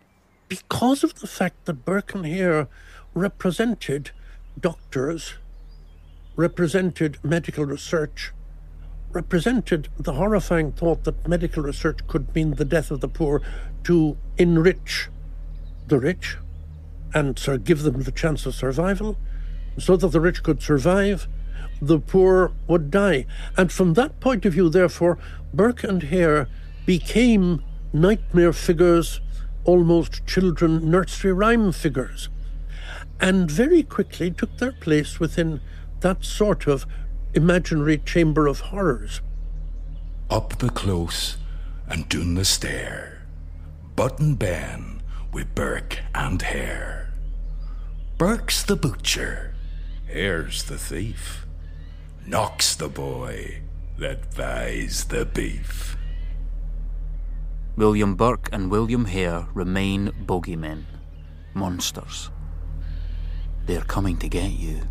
Because 0.47 1.03
of 1.03 1.19
the 1.19 1.27
fact 1.27 1.65
that 1.65 1.85
Burke 1.85 2.15
and 2.15 2.25
Hare 2.25 2.67
represented 3.13 4.11
doctors, 4.59 5.35
represented 6.35 7.17
medical 7.23 7.65
research, 7.65 8.31
represented 9.11 9.89
the 9.97 10.13
horrifying 10.13 10.71
thought 10.71 11.03
that 11.03 11.27
medical 11.27 11.63
research 11.63 11.99
could 12.07 12.33
mean 12.35 12.51
the 12.55 12.65
death 12.65 12.91
of 12.91 13.01
the 13.01 13.07
poor 13.07 13.41
to 13.83 14.17
enrich 14.37 15.09
the 15.87 15.99
rich 15.99 16.37
and 17.13 17.39
so 17.39 17.57
give 17.57 17.83
them 17.83 18.03
the 18.03 18.11
chance 18.11 18.45
of 18.45 18.53
survival 18.53 19.17
so 19.77 19.95
that 19.95 20.09
the 20.09 20.19
rich 20.19 20.43
could 20.43 20.61
survive 20.61 21.27
the 21.81 21.99
poor 21.99 22.51
would 22.67 22.91
die. 22.91 23.25
And 23.55 23.71
from 23.71 23.93
that 23.93 24.19
point 24.19 24.45
of 24.45 24.53
view, 24.53 24.69
therefore, 24.69 25.17
Burke 25.53 25.83
and 25.83 26.03
Hare 26.03 26.47
became 26.85 27.63
nightmare 27.93 28.53
figures, 28.53 29.21
almost 29.67 30.25
children 30.25 30.89
nursery 30.89 31.33
rhyme 31.33 31.71
figures, 31.71 32.29
and 33.19 33.51
very 33.51 33.83
quickly 33.83 34.31
took 34.31 34.57
their 34.57 34.71
place 34.71 35.19
within 35.19 35.61
that 35.99 36.23
sort 36.23 36.65
of 36.65 36.87
imaginary 37.33 37.97
chamber 37.99 38.47
of 38.47 38.61
horrors. 38.61 39.21
Up 40.29 40.57
the 40.57 40.69
close 40.69 41.37
and 41.87 42.07
down 42.09 42.35
the 42.35 42.45
stair, 42.45 43.27
But 43.95 44.19
and 44.19 44.39
Ben 44.39 45.01
with 45.33 45.53
Burke 45.53 45.99
and 46.15 46.41
Hare. 46.41 47.13
Burke's 48.17 48.63
the 48.63 48.75
butcher, 48.75 49.53
Hare's 50.07 50.63
the 50.63 50.77
thief. 50.77 51.45
Knox 52.25 52.75
the 52.75 52.89
boy 52.89 53.61
that 53.97 54.35
buys 54.35 55.05
the 55.05 55.25
beef. 55.25 55.96
William 57.77 58.15
Burke 58.15 58.49
and 58.51 58.71
William 58.71 59.05
Hare 59.05 59.45
remain 59.53 60.11
bogeymen, 60.25 60.85
monsters. 61.53 62.31
They're 63.67 63.81
coming 63.81 64.17
to 64.17 64.27
get 64.27 64.49
you. 64.49 64.81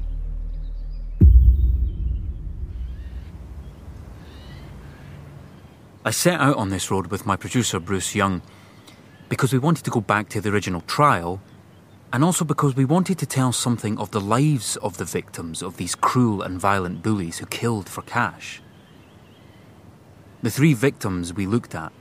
I 6.05 6.13
set 6.13 6.41
out 6.41 6.55
on 6.55 6.69
this 6.69 6.89
road 6.89 7.09
with 7.09 7.27
my 7.27 7.35
producer, 7.35 7.81
Bruce 7.81 8.15
Young, 8.15 8.41
because 9.29 9.53
we 9.53 9.59
wanted 9.59 9.85
to 9.87 9.91
go 9.91 10.01
back 10.01 10.29
to 10.29 10.41
the 10.41 10.51
original 10.51 10.83
trial 10.83 11.43
and 12.13 12.23
also 12.23 12.45
because 12.45 12.77
we 12.77 12.85
wanted 12.85 13.19
to 13.19 13.27
tell 13.27 13.51
something 13.51 13.99
of 13.99 14.13
the 14.13 14.21
lives 14.21 14.77
of 14.77 14.99
the 14.99 15.05
victims 15.05 15.61
of 15.61 15.77
these 15.77 15.97
cruel 15.97 16.41
and 16.41 16.61
violent 16.61 17.03
bullies 17.03 17.39
who 17.39 17.47
killed 17.47 17.89
for 17.89 18.03
cash. 18.03 18.63
The 20.45 20.51
three 20.53 20.73
victims 20.73 21.35
we 21.35 21.49
looked 21.49 21.75
at, 21.75 21.93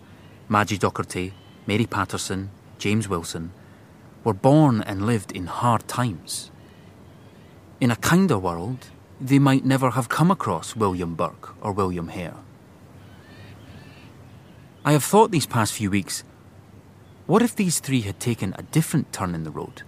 Madgie 0.48 0.78
Docherty, 0.78 1.32
Mary 1.66 1.86
Patterson, 1.86 2.52
James 2.78 3.10
Wilson, 3.10 3.52
were 4.24 4.34
born 4.34 4.82
and 4.82 5.06
lived 5.06 5.32
in 5.32 5.48
hard 5.48 5.88
times. 5.88 6.52
In 7.82 7.92
a 7.92 7.96
kinder 7.96 8.38
world, 8.38 8.88
they 9.20 9.40
might 9.40 9.66
never 9.66 9.92
have 9.92 10.10
come 10.10 10.30
across 10.30 10.76
William 10.76 11.16
Burke 11.16 11.56
or 11.62 11.72
William 11.72 12.10
Hare. 12.10 12.36
I 14.84 14.92
have 14.92 15.04
thought 15.04 15.32
these 15.32 15.48
past 15.48 15.74
few 15.74 15.90
weeks 15.90 16.24
what 17.26 17.42
if 17.42 17.56
these 17.56 17.80
three 17.80 18.02
had 18.02 18.20
taken 18.20 18.54
a 18.56 18.62
different 18.62 19.12
turn 19.12 19.34
in 19.34 19.44
the 19.44 19.52
road? 19.52 19.82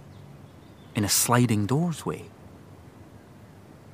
In 0.96 1.04
a 1.04 1.08
sliding 1.08 1.66
doors 1.66 2.04
way? 2.04 2.24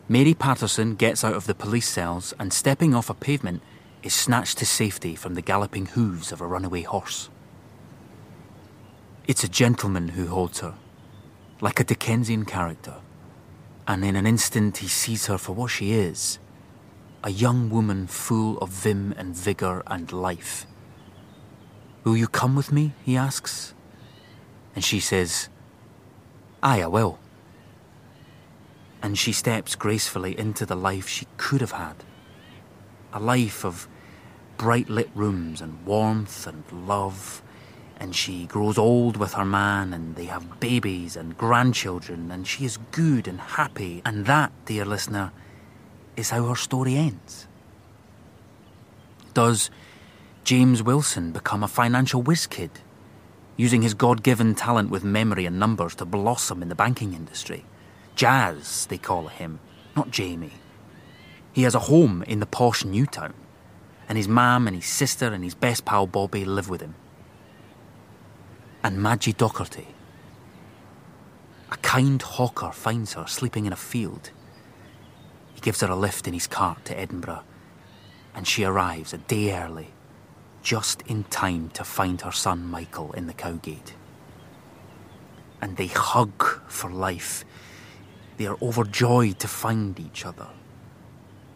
Mary 0.08 0.32
Patterson 0.32 0.94
gets 0.94 1.22
out 1.22 1.34
of 1.34 1.46
the 1.46 1.54
police 1.54 1.88
cells 1.88 2.32
and, 2.38 2.54
stepping 2.54 2.94
off 2.94 3.10
a 3.10 3.14
pavement, 3.14 3.62
is 4.04 4.14
snatched 4.14 4.58
to 4.58 4.66
safety 4.66 5.14
from 5.16 5.34
the 5.34 5.42
galloping 5.42 5.86
hooves 5.86 6.30
of 6.30 6.40
a 6.40 6.46
runaway 6.46 6.82
horse. 6.82 7.30
It's 9.26 9.42
a 9.42 9.48
gentleman 9.48 10.08
who 10.08 10.26
holds 10.26 10.60
her, 10.60 10.74
like 11.62 11.80
a 11.80 11.84
Dickensian 11.84 12.44
character, 12.44 12.96
and 13.88 14.04
in 14.04 14.14
an 14.14 14.26
instant 14.26 14.78
he 14.78 14.88
sees 14.88 15.26
her 15.26 15.38
for 15.38 15.52
what 15.52 15.70
she 15.70 15.92
is 15.92 16.38
a 17.24 17.30
young 17.30 17.70
woman 17.70 18.06
full 18.06 18.58
of 18.58 18.68
vim 18.68 19.14
and 19.16 19.34
vigour 19.34 19.82
and 19.86 20.12
life. 20.12 20.66
Will 22.04 22.18
you 22.18 22.28
come 22.28 22.54
with 22.54 22.70
me? 22.70 22.92
he 23.02 23.16
asks. 23.16 23.72
And 24.74 24.84
she 24.84 25.00
says, 25.00 25.48
Aye, 26.62 26.82
I 26.82 26.86
will. 26.86 27.18
And 29.02 29.16
she 29.16 29.32
steps 29.32 29.74
gracefully 29.74 30.38
into 30.38 30.66
the 30.66 30.76
life 30.76 31.08
she 31.08 31.26
could 31.38 31.62
have 31.62 31.72
had 31.72 32.04
a 33.14 33.20
life 33.20 33.64
of 33.64 33.88
bright 34.56 34.88
lit 34.88 35.10
rooms 35.14 35.60
and 35.60 35.84
warmth 35.84 36.46
and 36.46 36.64
love. 36.72 37.42
And 37.98 38.14
she 38.14 38.46
grows 38.46 38.76
old 38.76 39.16
with 39.16 39.34
her 39.34 39.44
man, 39.44 39.92
and 39.92 40.16
they 40.16 40.24
have 40.26 40.60
babies 40.60 41.16
and 41.16 41.38
grandchildren, 41.38 42.30
and 42.30 42.46
she 42.46 42.64
is 42.64 42.78
good 42.90 43.28
and 43.28 43.40
happy. 43.40 44.02
And 44.04 44.26
that, 44.26 44.52
dear 44.66 44.84
listener, 44.84 45.32
is 46.16 46.30
how 46.30 46.44
her 46.46 46.56
story 46.56 46.96
ends. 46.96 47.46
Does 49.32 49.70
James 50.44 50.82
Wilson 50.82 51.32
become 51.32 51.62
a 51.62 51.68
financial 51.68 52.22
whiz 52.22 52.46
kid, 52.46 52.70
using 53.56 53.82
his 53.82 53.94
God 53.94 54.22
given 54.22 54.54
talent 54.54 54.90
with 54.90 55.04
memory 55.04 55.46
and 55.46 55.58
numbers 55.58 55.94
to 55.96 56.04
blossom 56.04 56.62
in 56.62 56.68
the 56.68 56.74
banking 56.74 57.14
industry? 57.14 57.64
Jazz, 58.16 58.86
they 58.86 58.98
call 58.98 59.28
him, 59.28 59.60
not 59.96 60.10
Jamie. 60.10 60.52
He 61.52 61.62
has 61.62 61.74
a 61.74 61.80
home 61.80 62.22
in 62.24 62.40
the 62.40 62.46
posh 62.46 62.84
Newtown, 62.84 63.34
and 64.08 64.18
his 64.18 64.28
mum 64.28 64.66
and 64.66 64.76
his 64.76 64.86
sister 64.86 65.32
and 65.32 65.42
his 65.42 65.54
best 65.54 65.84
pal 65.84 66.06
Bobby 66.06 66.44
live 66.44 66.68
with 66.68 66.80
him. 66.80 66.94
And 68.82 68.98
Madgie 68.98 69.34
Docherty. 69.34 69.86
A 71.70 71.76
kind 71.78 72.20
hawker 72.20 72.70
finds 72.70 73.14
her 73.14 73.26
sleeping 73.26 73.66
in 73.66 73.72
a 73.72 73.76
field. 73.76 74.30
He 75.54 75.60
gives 75.60 75.80
her 75.80 75.88
a 75.88 75.96
lift 75.96 76.28
in 76.28 76.34
his 76.34 76.46
cart 76.46 76.84
to 76.86 76.98
Edinburgh, 76.98 77.42
and 78.34 78.46
she 78.46 78.64
arrives 78.64 79.12
a 79.12 79.18
day 79.18 79.56
early 79.56 79.94
just 80.62 81.02
in 81.02 81.24
time 81.24 81.68
to 81.70 81.84
find 81.84 82.20
her 82.22 82.32
son 82.32 82.64
Michael 82.64 83.12
in 83.12 83.26
the 83.26 83.34
cowgate. 83.34 83.94
And 85.60 85.76
they 85.76 85.86
hug 85.86 86.42
for 86.68 86.90
life. 86.90 87.44
They 88.38 88.46
are 88.46 88.56
overjoyed 88.60 89.38
to 89.40 89.48
find 89.48 89.98
each 90.00 90.26
other. 90.26 90.48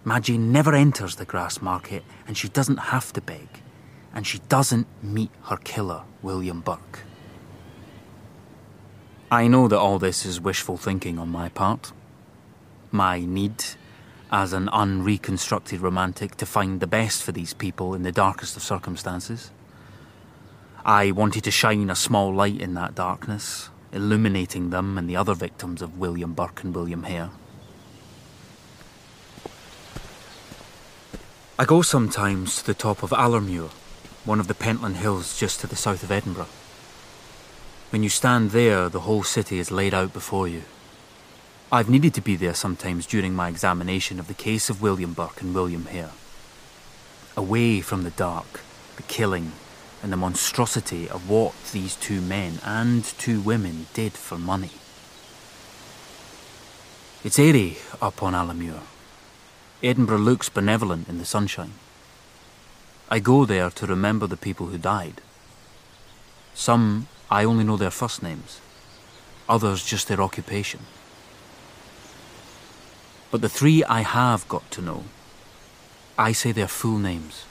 Madgie 0.08 0.38
never 0.38 0.74
enters 0.74 1.16
the 1.16 1.26
Grassmarket 1.26 2.00
and 2.26 2.34
she 2.34 2.48
doesn't 2.48 2.78
have 2.78 3.12
to 3.12 3.20
beg. 3.20 3.46
And 4.14 4.26
she 4.26 4.38
doesn't 4.48 4.86
meet 5.02 5.30
her 5.44 5.58
killer, 5.58 6.04
William 6.22 6.62
Burke. 6.62 7.00
I 9.30 9.48
know 9.48 9.68
that 9.68 9.78
all 9.78 9.98
this 9.98 10.24
is 10.24 10.40
wishful 10.40 10.78
thinking 10.78 11.18
on 11.18 11.28
my 11.28 11.50
part. 11.50 11.92
My 12.90 13.20
need 13.20 13.62
as 14.32 14.54
an 14.54 14.70
unreconstructed 14.70 15.82
romantic 15.82 16.36
to 16.36 16.46
find 16.46 16.80
the 16.80 16.86
best 16.86 17.22
for 17.22 17.32
these 17.32 17.52
people 17.52 17.94
in 17.94 18.02
the 18.02 18.10
darkest 18.10 18.56
of 18.56 18.62
circumstances. 18.62 19.50
I 20.86 21.10
wanted 21.10 21.44
to 21.44 21.50
shine 21.50 21.90
a 21.90 21.94
small 21.94 22.34
light 22.34 22.62
in 22.62 22.72
that 22.74 22.94
darkness, 22.94 23.68
illuminating 23.92 24.70
them 24.70 24.96
and 24.96 25.06
the 25.06 25.16
other 25.16 25.34
victims 25.34 25.82
of 25.82 25.98
William 25.98 26.32
Burke 26.32 26.64
and 26.64 26.74
William 26.74 27.02
Hare. 27.02 27.30
I 31.60 31.64
go 31.64 31.82
sometimes 31.82 32.58
to 32.58 32.66
the 32.66 32.72
top 32.72 33.02
of 33.02 33.10
Allermuir, 33.10 33.70
one 34.24 34.38
of 34.38 34.46
the 34.46 34.54
Pentland 34.54 34.98
Hills 34.98 35.36
just 35.36 35.58
to 35.58 35.66
the 35.66 35.74
south 35.74 36.04
of 36.04 36.12
Edinburgh. 36.12 36.46
When 37.90 38.04
you 38.04 38.08
stand 38.08 38.52
there, 38.52 38.88
the 38.88 39.00
whole 39.00 39.24
city 39.24 39.58
is 39.58 39.72
laid 39.72 39.92
out 39.92 40.12
before 40.12 40.46
you. 40.46 40.62
I've 41.72 41.90
needed 41.90 42.14
to 42.14 42.20
be 42.20 42.36
there 42.36 42.54
sometimes 42.54 43.06
during 43.06 43.34
my 43.34 43.48
examination 43.48 44.20
of 44.20 44.28
the 44.28 44.34
case 44.34 44.70
of 44.70 44.80
William 44.80 45.14
Burke 45.14 45.40
and 45.40 45.52
William 45.52 45.86
Hare. 45.86 46.12
Away 47.36 47.80
from 47.80 48.04
the 48.04 48.10
dark, 48.10 48.60
the 48.94 49.02
killing, 49.02 49.50
and 50.00 50.12
the 50.12 50.16
monstrosity 50.16 51.08
of 51.08 51.28
what 51.28 51.54
these 51.72 51.96
two 51.96 52.20
men 52.20 52.60
and 52.64 53.02
two 53.02 53.40
women 53.40 53.88
did 53.94 54.12
for 54.12 54.38
money. 54.38 54.70
It's 57.24 57.40
airy 57.40 57.78
up 58.00 58.22
on 58.22 58.34
Allermuir. 58.34 58.82
Edinburgh 59.82 60.18
looks 60.18 60.48
benevolent 60.48 61.08
in 61.08 61.18
the 61.18 61.24
sunshine. 61.24 61.74
I 63.08 63.20
go 63.20 63.44
there 63.44 63.70
to 63.70 63.86
remember 63.86 64.26
the 64.26 64.36
people 64.36 64.66
who 64.66 64.78
died. 64.78 65.20
Some 66.52 67.06
I 67.30 67.44
only 67.44 67.62
know 67.62 67.76
their 67.76 67.92
first 67.92 68.20
names, 68.22 68.60
others 69.48 69.84
just 69.84 70.08
their 70.08 70.20
occupation. 70.20 70.80
But 73.30 73.40
the 73.40 73.48
three 73.48 73.84
I 73.84 74.00
have 74.00 74.48
got 74.48 74.68
to 74.72 74.82
know, 74.82 75.04
I 76.18 76.32
say 76.32 76.50
their 76.50 76.68
full 76.68 76.98
names 76.98 77.44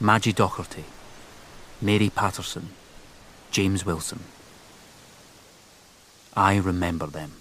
Madgie 0.00 0.34
Docherty, 0.34 0.84
Mary 1.80 2.10
Patterson, 2.10 2.70
James 3.52 3.86
Wilson. 3.86 4.24
I 6.34 6.56
remember 6.56 7.06
them. 7.06 7.32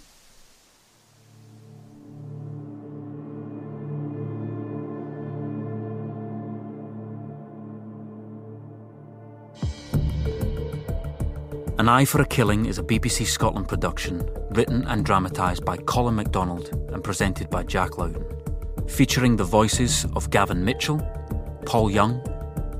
An 11.85 11.89
Eye 11.89 12.05
for 12.05 12.19
a 12.19 12.25
Killing 12.25 12.65
is 12.65 12.79
a 12.79 12.83
BBC 12.83 13.27
Scotland 13.27 13.67
production, 13.67 14.27
written 14.49 14.87
and 14.87 15.05
dramatised 15.05 15.63
by 15.63 15.77
Colin 15.77 16.15
MacDonald 16.15 16.69
and 16.91 17.03
presented 17.03 17.47
by 17.51 17.61
Jack 17.61 17.99
Lowden, 17.99 18.25
featuring 18.87 19.35
the 19.35 19.43
voices 19.43 20.07
of 20.15 20.31
Gavin 20.31 20.65
Mitchell, 20.65 20.99
Paul 21.67 21.91
Young, 21.91 22.19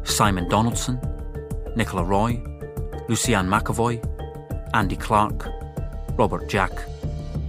Simon 0.06 0.50
Donaldson, 0.50 1.00
Nicola 1.76 2.04
Roy, 2.04 2.42
Lucianne 3.08 3.48
McEvoy, 3.48 4.04
Andy 4.74 4.96
Clark, 4.96 5.50
Robert 6.18 6.50
Jack, 6.50 6.72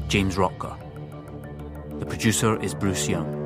James 0.09 0.37
Rottger. 0.37 0.77
The 2.01 2.05
producer 2.05 2.61
is 2.61 2.75
Bruce 2.75 3.09
Young. 3.09 3.46